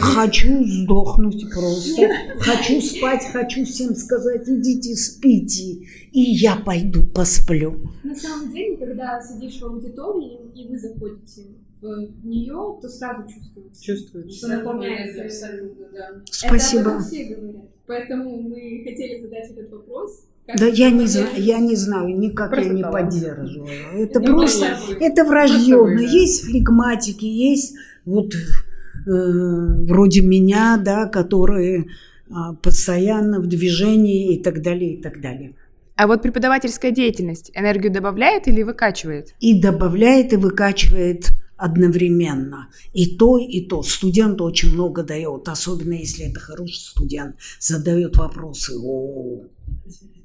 хочу 0.00 0.64
сдохнуть 0.64 1.50
просто. 1.52 2.08
Хочу 2.38 2.80
спать, 2.80 3.24
хочу 3.32 3.64
всем 3.64 3.96
сказать, 3.96 4.48
идите 4.48 4.94
спите, 4.94 5.78
и 6.12 6.20
я 6.20 6.54
пойду 6.54 7.04
посплю. 7.06 7.90
На 8.04 8.14
самом 8.14 8.52
деле, 8.52 8.76
когда 8.76 9.20
сидишь 9.20 9.60
в 9.60 9.64
аудитории, 9.64 10.38
и 10.54 10.68
вы 10.68 10.78
заходите 10.78 11.42
в 11.82 12.26
нее, 12.26 12.78
то 12.80 12.88
сразу 12.88 13.28
чувствуется. 13.28 13.82
Чувствуется. 13.82 14.36
Что 14.38 14.48
наполняется. 14.56 15.22
Абсолютно, 15.24 15.86
да. 15.92 16.08
Спасибо. 16.30 16.80
Это 16.80 16.90
об 16.90 16.96
этом 16.98 17.04
все 17.04 17.24
говорят. 17.34 17.62
Поэтому 17.86 18.42
мы 18.42 18.82
хотели 18.84 19.20
задать 19.20 19.50
этот 19.50 19.70
вопрос. 19.72 20.24
Как 20.46 20.56
Да 20.58 20.66
я 20.66 20.90
не 20.90 21.06
знаю, 21.06 21.28
я 21.36 21.58
не 21.58 21.76
знаю, 21.76 22.18
никак 22.18 22.50
Просто 22.50 22.68
я 22.70 22.74
не 22.74 22.82
талант. 22.82 23.04
поддерживаю. 23.10 23.66
Это 23.96 24.20
Ну, 24.20 24.26
просто, 24.26 24.76
это 25.00 25.24
врожденно. 25.24 25.96
да. 25.98 26.02
Есть 26.02 26.44
флегматики, 26.44 27.24
есть 27.24 27.74
вот 28.04 28.32
э, 28.34 29.10
вроде 29.10 30.20
меня, 30.22 30.80
да, 30.84 31.06
которые 31.06 31.86
а, 32.30 32.54
постоянно 32.54 33.40
в 33.40 33.46
движении 33.46 34.34
и 34.34 34.42
так 34.42 34.62
далее, 34.62 34.94
и 34.94 35.02
так 35.02 35.20
далее. 35.20 35.54
А 35.96 36.06
вот 36.06 36.22
преподавательская 36.22 36.90
деятельность 36.90 37.50
энергию 37.54 37.92
добавляет 37.92 38.48
или 38.48 38.62
выкачивает? 38.62 39.34
И 39.40 39.60
добавляет, 39.60 40.32
и 40.32 40.36
выкачивает 40.36 41.26
одновременно. 41.62 42.68
И 42.92 43.16
то, 43.16 43.38
и 43.38 43.60
то. 43.60 43.84
Студент 43.84 44.40
очень 44.40 44.72
много 44.72 45.04
дает, 45.04 45.48
особенно 45.48 45.92
если 45.92 46.24
это 46.28 46.40
хороший 46.40 46.80
студент, 46.80 47.36
задает 47.60 48.16
вопросы. 48.16 48.72
О, 48.76 49.44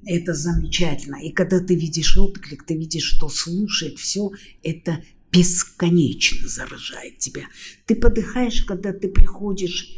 это 0.04 0.34
замечательно. 0.34 1.18
И 1.24 1.32
когда 1.32 1.60
ты 1.60 1.76
видишь 1.76 2.18
отклик, 2.18 2.66
ты 2.66 2.76
видишь, 2.76 3.04
что 3.04 3.30
слушает 3.30 4.00
все, 4.00 4.32
это 4.64 5.04
бесконечно 5.32 6.48
заражает 6.48 7.20
тебя. 7.20 7.44
Ты 7.86 7.96
подыхаешь, 7.96 8.64
когда 8.64 8.92
ты 8.92 9.08
приходишь, 9.08 9.92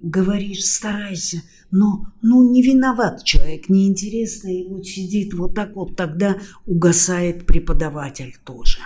говоришь, 0.00 0.64
старайся, 0.64 1.42
но 1.70 2.06
ну, 2.20 2.50
не 2.50 2.62
виноват 2.62 3.22
человек, 3.22 3.68
неинтересно, 3.68 4.48
и 4.48 4.66
вот 4.66 4.86
сидит 4.86 5.34
вот 5.34 5.54
так 5.54 5.76
вот, 5.76 5.94
тогда 5.94 6.36
угасает 6.66 7.46
преподаватель 7.46 8.34
тоже. 8.44 8.78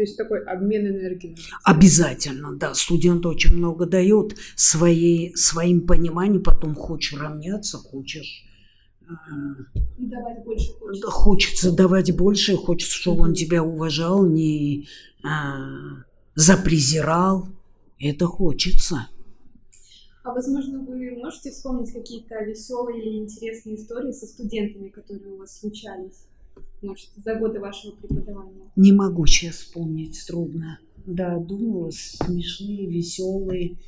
То 0.00 0.04
есть 0.04 0.16
такой 0.16 0.42
обмен 0.44 0.86
энергией. 0.86 1.36
Обязательно, 1.62 2.56
да. 2.56 2.72
Студент 2.72 3.26
очень 3.26 3.54
много 3.54 3.84
дает 3.84 4.34
своей, 4.56 5.36
своим 5.36 5.86
пониманием, 5.86 6.42
потом 6.42 6.74
хочешь 6.74 7.20
равняться, 7.20 7.76
хочешь 7.76 8.46
э, 9.02 9.04
И 9.98 10.06
давать 10.06 10.42
больше 10.42 10.72
хочется. 10.72 11.06
хочется 11.10 11.72
давать 11.76 12.16
больше, 12.16 12.56
хочется, 12.56 12.94
чтобы 12.94 13.24
он 13.24 13.34
тебя 13.34 13.62
уважал, 13.62 14.24
не 14.24 14.88
э, 15.22 15.28
запрезирал. 16.34 17.46
Это 17.98 18.24
хочется. 18.24 19.06
А 20.24 20.32
возможно, 20.32 20.78
вы 20.78 21.10
можете 21.10 21.50
вспомнить 21.50 21.92
какие-то 21.92 22.42
веселые 22.42 23.02
или 23.02 23.18
интересные 23.18 23.76
истории 23.76 24.12
со 24.12 24.24
студентами, 24.24 24.88
которые 24.88 25.34
у 25.34 25.36
вас 25.36 25.60
случались? 25.60 26.24
Может, 26.82 27.08
за 27.16 27.34
годы 27.34 27.60
вашего 27.60 27.92
преподавания? 27.92 28.64
Не 28.76 28.92
могу 28.92 29.26
сейчас 29.26 29.56
вспомнить, 29.56 30.22
трудно. 30.26 30.78
Да, 31.06 31.38
думала, 31.38 31.90
смешные, 31.90 32.86
веселые. 32.86 33.78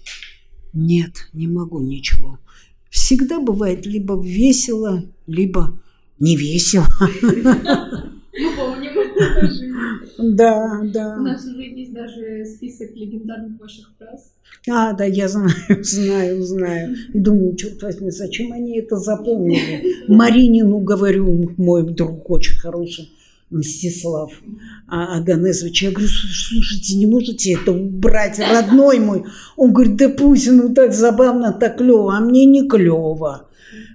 Нет, 0.72 1.28
не 1.32 1.46
могу 1.46 1.80
ничего. 1.80 2.38
Всегда 2.90 3.40
бывает 3.40 3.86
либо 3.86 4.20
весело, 4.22 5.04
либо 5.26 5.80
не 6.18 6.36
весело. 6.36 6.86
Помним. 10.16 10.36
Да, 10.36 10.80
У 10.82 10.88
да. 10.88 11.16
нас 11.16 11.46
уже 11.46 11.62
есть 11.62 11.92
даже 11.92 12.44
список 12.44 12.90
легендарных 12.94 13.60
ваших 13.60 13.92
фраз. 13.98 14.32
А, 14.68 14.92
да, 14.92 15.04
я 15.04 15.28
знаю, 15.28 15.50
знаю, 15.82 16.42
знаю. 16.42 16.94
И 17.12 17.18
думаю, 17.18 17.56
черт 17.56 17.82
возьми, 17.82 18.10
зачем 18.10 18.52
они 18.52 18.78
это 18.78 18.96
запомнили? 18.96 20.06
Маринину 20.08 20.78
говорю, 20.80 21.50
мой 21.56 21.82
друг 21.82 22.30
очень 22.30 22.56
хороший, 22.56 23.10
Мстислав 23.52 24.32
а- 24.88 25.18
Аганезович. 25.18 25.82
Я 25.82 25.90
говорю, 25.90 26.08
«Слушай, 26.08 26.54
слушайте, 26.54 26.96
не 26.96 27.06
можете 27.06 27.52
это 27.52 27.72
убрать, 27.72 28.38
родной 28.38 28.98
мой? 28.98 29.24
Он 29.56 29.72
говорит, 29.72 29.96
да 29.96 30.08
пусть, 30.08 30.50
ну 30.50 30.74
так 30.74 30.92
забавно, 30.92 31.52
так 31.52 31.78
клево, 31.78 32.16
а 32.16 32.20
мне 32.20 32.44
не 32.44 32.68
клево. 32.68 33.48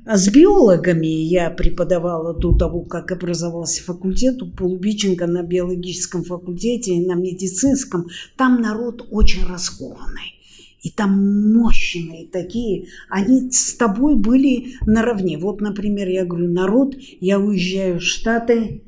А 0.05 0.17
с 0.17 0.29
биологами 0.29 1.07
я 1.07 1.49
преподавала 1.49 2.33
до 2.33 2.55
того, 2.55 2.81
как 2.81 3.11
образовался 3.11 3.83
факультет 3.83 4.41
у 4.41 4.49
Полубиченко 4.49 5.27
на 5.27 5.43
биологическом 5.43 6.23
факультете 6.23 6.93
и 6.93 7.05
на 7.05 7.13
медицинском. 7.13 8.07
Там 8.37 8.61
народ 8.61 9.05
очень 9.11 9.45
раскованный. 9.45 10.37
И 10.81 10.91
там 10.91 11.53
мощные 11.53 12.27
такие, 12.27 12.87
они 13.09 13.51
с 13.51 13.75
тобой 13.75 14.15
были 14.15 14.75
наравне. 14.85 15.37
Вот, 15.37 15.59
например, 15.59 16.07
я 16.07 16.23
говорю, 16.23 16.49
народ, 16.49 16.95
я 17.19 17.39
уезжаю 17.39 17.99
в 17.99 18.03
Штаты, 18.03 18.83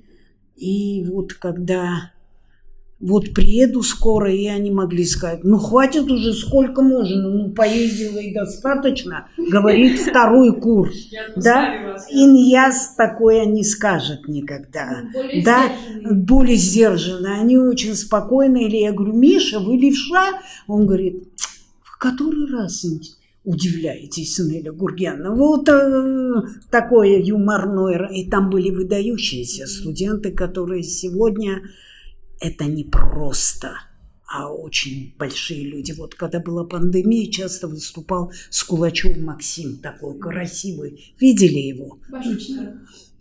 и 0.59 1.05
вот 1.09 1.33
когда 1.33 2.11
вот 2.99 3.33
приеду 3.33 3.81
скоро, 3.81 4.29
и 4.33 4.45
они 4.47 4.71
могли 4.71 5.05
сказать, 5.05 5.45
ну 5.45 5.57
хватит 5.57 6.11
уже, 6.11 6.33
сколько 6.33 6.81
можно, 6.81 7.29
ну 7.29 7.49
поездила 7.51 8.17
и 8.17 8.33
достаточно, 8.33 9.27
говорит 9.37 9.99
второй 10.01 10.59
курс. 10.59 11.09
Да, 11.37 11.95
Иньяс 12.09 12.95
такое 12.97 13.45
не 13.45 13.63
скажет 13.63 14.27
никогда. 14.27 15.03
Более 15.13 15.43
Да, 15.45 15.63
сдержанные. 15.69 16.13
более 16.25 16.55
сдержанно. 16.57 17.35
Они 17.39 17.57
очень 17.57 17.95
спокойно. 17.95 18.57
Или 18.57 18.77
я 18.77 18.91
говорю, 18.91 19.13
Миша, 19.13 19.59
вы 19.59 19.77
левша? 19.77 20.41
Он 20.67 20.85
говорит, 20.85 21.23
в 21.81 21.97
который 21.99 22.51
раз 22.51 22.83
удивляетесь, 23.43 24.39
Неля 24.39 24.71
Гургеновна? 24.71 25.35
Вот 25.35 25.67
э, 25.69 26.33
такое 26.71 27.21
юморное. 27.21 28.07
И 28.07 28.29
там 28.29 28.49
были 28.49 28.69
выдающиеся 28.69 29.67
студенты, 29.67 30.31
которые 30.31 30.83
сегодня 30.83 31.61
это 32.39 32.65
не 32.65 32.83
просто 32.83 33.71
а 34.31 34.47
очень 34.47 35.15
большие 35.17 35.65
люди. 35.65 35.91
Вот 35.91 36.13
когда 36.13 36.39
была 36.39 36.63
пандемия, 36.63 37.31
часто 37.31 37.67
выступал 37.67 38.31
Скулачев 38.51 39.17
Максим, 39.17 39.77
такой 39.77 40.19
красивый. 40.19 41.13
Видели 41.19 41.59
его? 41.59 41.97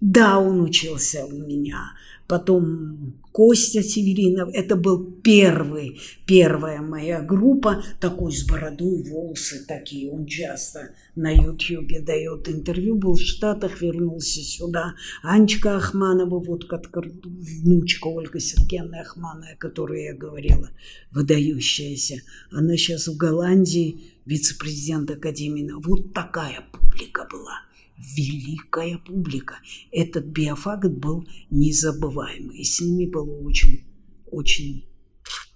Да, 0.00 0.38
он 0.38 0.60
учился 0.60 1.24
у 1.24 1.32
меня. 1.32 1.92
Потом 2.28 3.14
Костя 3.32 3.82
Северинов. 3.82 4.50
Это 4.52 4.76
был 4.76 5.02
первый, 5.22 5.98
первая 6.26 6.82
моя 6.82 7.22
группа. 7.22 7.82
Такой 8.00 8.32
с 8.32 8.44
бородой, 8.44 9.02
волосы 9.02 9.64
такие. 9.66 10.10
Он 10.10 10.26
часто 10.26 10.90
на 11.16 11.30
Ютьюбе 11.30 12.00
дает 12.00 12.48
интервью. 12.48 12.96
Был 12.96 13.14
в 13.14 13.20
Штатах, 13.22 13.80
вернулся 13.80 14.42
сюда. 14.42 14.94
Анечка 15.22 15.76
Ахманова, 15.76 16.38
вот 16.38 16.66
как 16.66 16.90
внучка 16.94 18.08
Ольга 18.08 18.40
Сергеевна 18.40 19.00
Ахманова, 19.00 19.52
о 19.54 19.56
которой 19.56 20.04
я 20.04 20.14
говорила, 20.14 20.68
выдающаяся. 21.10 22.22
Она 22.50 22.76
сейчас 22.76 23.08
в 23.08 23.16
Голландии, 23.16 24.14
вице-президент 24.26 25.10
Академии. 25.10 25.70
Вот 25.82 26.12
такая 26.12 26.62
публика 26.72 27.26
была 27.30 27.67
великая 27.98 28.98
публика. 28.98 29.56
Этот 29.92 30.26
биофакт 30.26 30.88
был 30.88 31.26
незабываемый. 31.50 32.58
И 32.58 32.64
с 32.64 32.80
ними 32.80 33.06
было 33.06 33.30
очень, 33.40 33.84
очень 34.30 34.84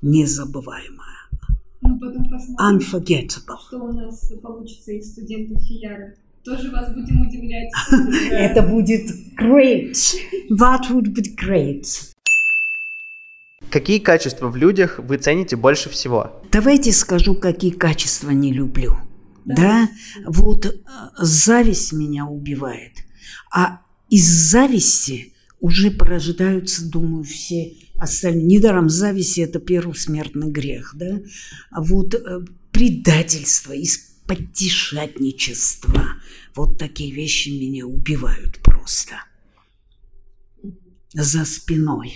незабываемое. 0.03 1.29
Мы 1.81 1.99
потом 1.99 2.25
посмотрим, 2.25 2.79
Unforgettable. 2.79 3.59
что 3.67 3.79
у 3.79 3.93
нас 3.93 4.33
получится 4.43 4.93
из 4.93 5.13
студентов 5.13 5.63
Фияра. 5.63 6.15
Тоже 6.45 6.71
вас 6.71 6.93
будем 6.93 7.21
удивлять. 7.21 7.71
Это 8.33 8.63
будет 8.63 9.09
great. 9.39 9.95
That 10.51 10.91
would 10.91 11.15
be 11.15 11.25
great. 11.37 11.85
Какие 13.71 14.01
качества 14.01 14.49
в 14.49 14.57
людях 14.57 14.99
вы 14.99 15.17
цените 15.17 15.57
больше 15.57 15.89
всего? 15.89 16.43
Давайте 16.51 16.93
скажу, 16.93 17.35
какие 17.35 17.71
качества 17.71 18.31
не 18.31 18.53
люблю. 18.53 18.97
Да, 19.45 19.91
вот 20.27 20.67
э, 20.67 20.73
зависть 21.19 21.93
меня 21.93 22.27
убивает. 22.27 23.05
А 23.53 23.81
из 24.09 24.27
зависти 24.27 25.35
уже 25.61 25.91
порождаются, 25.91 26.89
думаю, 26.89 27.25
все 27.25 27.75
остальные. 27.97 28.45
Недаром 28.45 28.89
зависть– 28.89 29.39
это 29.41 29.59
первый 29.59 29.95
смертный 29.95 30.51
грех, 30.51 30.95
да? 30.95 31.21
А 31.71 31.83
вот 31.83 32.15
э, 32.15 32.41
предательство, 32.71 33.73
исподтишатничество– 33.73 36.17
вот 36.55 36.79
такие 36.79 37.13
вещи 37.13 37.49
меня 37.49 37.87
убивают 37.87 38.59
просто 38.63 39.15
за 41.15 41.45
спиной. 41.45 42.15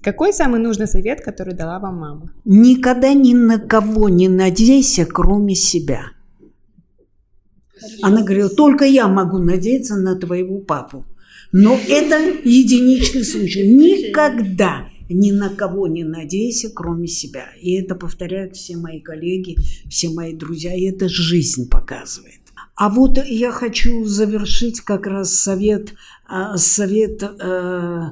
Какой 0.00 0.32
самый 0.32 0.60
нужный 0.60 0.86
совет, 0.86 1.24
который 1.24 1.54
дала 1.54 1.78
вам 1.78 1.96
мама? 1.96 2.32
Никогда 2.44 3.14
ни 3.14 3.34
на 3.34 3.58
кого 3.58 4.08
не 4.08 4.28
надейся, 4.28 5.06
кроме 5.06 5.54
себя. 5.54 6.10
Она 8.02 8.22
говорила, 8.22 8.48
только 8.48 8.84
я 8.84 9.08
могу 9.08 9.38
надеяться 9.38 9.96
на 9.96 10.16
твоего 10.16 10.58
папу. 10.58 11.04
Но 11.52 11.78
это 11.88 12.16
единичный 12.44 13.24
случай. 13.24 13.68
Никогда 13.68 14.88
ни 15.08 15.30
на 15.30 15.50
кого 15.50 15.86
не 15.86 16.04
надейся, 16.04 16.70
кроме 16.70 17.06
себя. 17.06 17.46
И 17.60 17.74
это 17.74 17.94
повторяют 17.94 18.56
все 18.56 18.76
мои 18.76 19.00
коллеги, 19.00 19.56
все 19.88 20.10
мои 20.10 20.34
друзья, 20.34 20.74
и 20.74 20.84
это 20.84 21.08
жизнь 21.08 21.68
показывает. 21.68 22.40
А 22.76 22.88
вот 22.88 23.24
я 23.24 23.52
хочу 23.52 24.04
завершить 24.04 24.80
как 24.80 25.06
раз 25.06 25.32
совет, 25.34 25.94
а, 26.26 26.56
совет 26.56 27.22
э, 27.22 28.02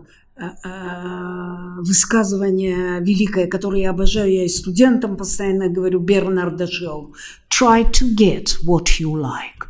высказывание 1.78 3.00
великое, 3.00 3.46
которое 3.46 3.82
я 3.82 3.90
обожаю, 3.90 4.32
я 4.32 4.44
и 4.44 4.48
студентам 4.48 5.16
постоянно 5.16 5.68
говорю, 5.68 6.00
Бернарда 6.00 6.66
Шоу. 6.66 7.14
Try 7.48 7.90
to 7.92 8.14
get 8.16 8.58
what 8.64 9.00
you 9.00 9.14
like. 9.14 9.68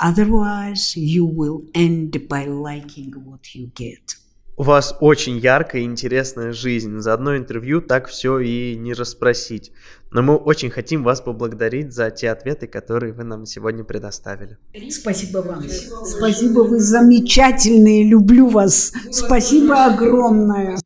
Otherwise, 0.00 0.96
you 0.96 1.24
will 1.26 1.62
end 1.74 2.28
by 2.28 2.46
liking 2.46 3.12
what 3.24 3.54
you 3.54 3.70
get. 3.74 4.16
У 4.58 4.64
вас 4.64 4.96
очень 4.98 5.38
яркая 5.38 5.82
и 5.82 5.84
интересная 5.84 6.52
жизнь. 6.52 6.98
За 6.98 7.12
одно 7.12 7.36
интервью 7.36 7.80
так 7.80 8.08
все 8.08 8.40
и 8.40 8.74
не 8.76 8.92
расспросить. 8.92 9.70
Но 10.10 10.20
мы 10.22 10.34
очень 10.34 10.68
хотим 10.68 11.04
вас 11.04 11.20
поблагодарить 11.20 11.92
за 11.92 12.10
те 12.10 12.30
ответы, 12.30 12.66
которые 12.66 13.12
вы 13.12 13.22
нам 13.22 13.46
сегодня 13.46 13.84
предоставили. 13.84 14.58
Спасибо 14.90 15.38
вам. 15.38 15.62
Спасибо, 16.04 16.60
вы 16.60 16.80
замечательные. 16.80 18.02
Люблю 18.02 18.48
вас. 18.48 18.92
Спасибо 19.12 19.84
огромное. 19.84 20.76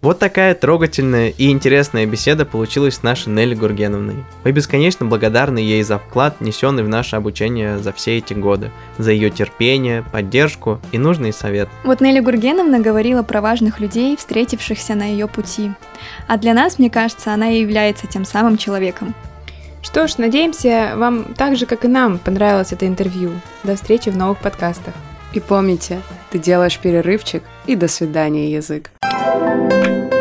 Вот 0.00 0.20
такая 0.20 0.54
трогательная 0.54 1.30
и 1.30 1.50
интересная 1.50 2.06
беседа 2.06 2.46
получилась 2.46 2.94
с 2.94 3.02
нашей 3.02 3.32
Нелли 3.32 3.56
Гургеновной. 3.56 4.24
Мы 4.44 4.52
бесконечно 4.52 5.04
благодарны 5.06 5.58
ей 5.58 5.82
за 5.82 5.98
вклад, 5.98 6.36
внесенный 6.38 6.84
в 6.84 6.88
наше 6.88 7.16
обучение 7.16 7.78
за 7.78 7.92
все 7.92 8.18
эти 8.18 8.32
годы, 8.32 8.70
за 8.96 9.10
ее 9.10 9.28
терпение, 9.30 10.04
поддержку 10.12 10.78
и 10.92 10.98
нужный 10.98 11.32
совет. 11.32 11.68
Вот 11.82 12.00
Нелли 12.00 12.20
Гургеновна 12.20 12.78
говорила 12.78 13.24
про 13.24 13.40
важных 13.40 13.80
людей, 13.80 14.16
встретившихся 14.16 14.94
на 14.94 15.02
ее 15.02 15.26
пути. 15.26 15.72
А 16.28 16.36
для 16.36 16.54
нас, 16.54 16.78
мне 16.78 16.90
кажется, 16.90 17.34
она 17.34 17.50
и 17.50 17.60
является 17.60 18.06
тем 18.06 18.24
самым 18.24 18.56
человеком. 18.56 19.16
Что 19.82 20.06
ж, 20.06 20.18
надеемся, 20.18 20.92
вам 20.94 21.34
так 21.34 21.56
же, 21.56 21.66
как 21.66 21.84
и 21.84 21.88
нам, 21.88 22.18
понравилось 22.18 22.72
это 22.72 22.86
интервью. 22.86 23.32
До 23.64 23.74
встречи 23.74 24.10
в 24.10 24.16
новых 24.16 24.38
подкастах. 24.38 24.94
И 25.32 25.40
помните, 25.40 26.00
ты 26.30 26.38
делаешь 26.38 26.78
перерывчик, 26.78 27.42
и 27.66 27.76
до 27.76 27.88
свидания, 27.88 28.50
язык. 28.50 28.90
Thank 29.02 30.12
you. 30.12 30.17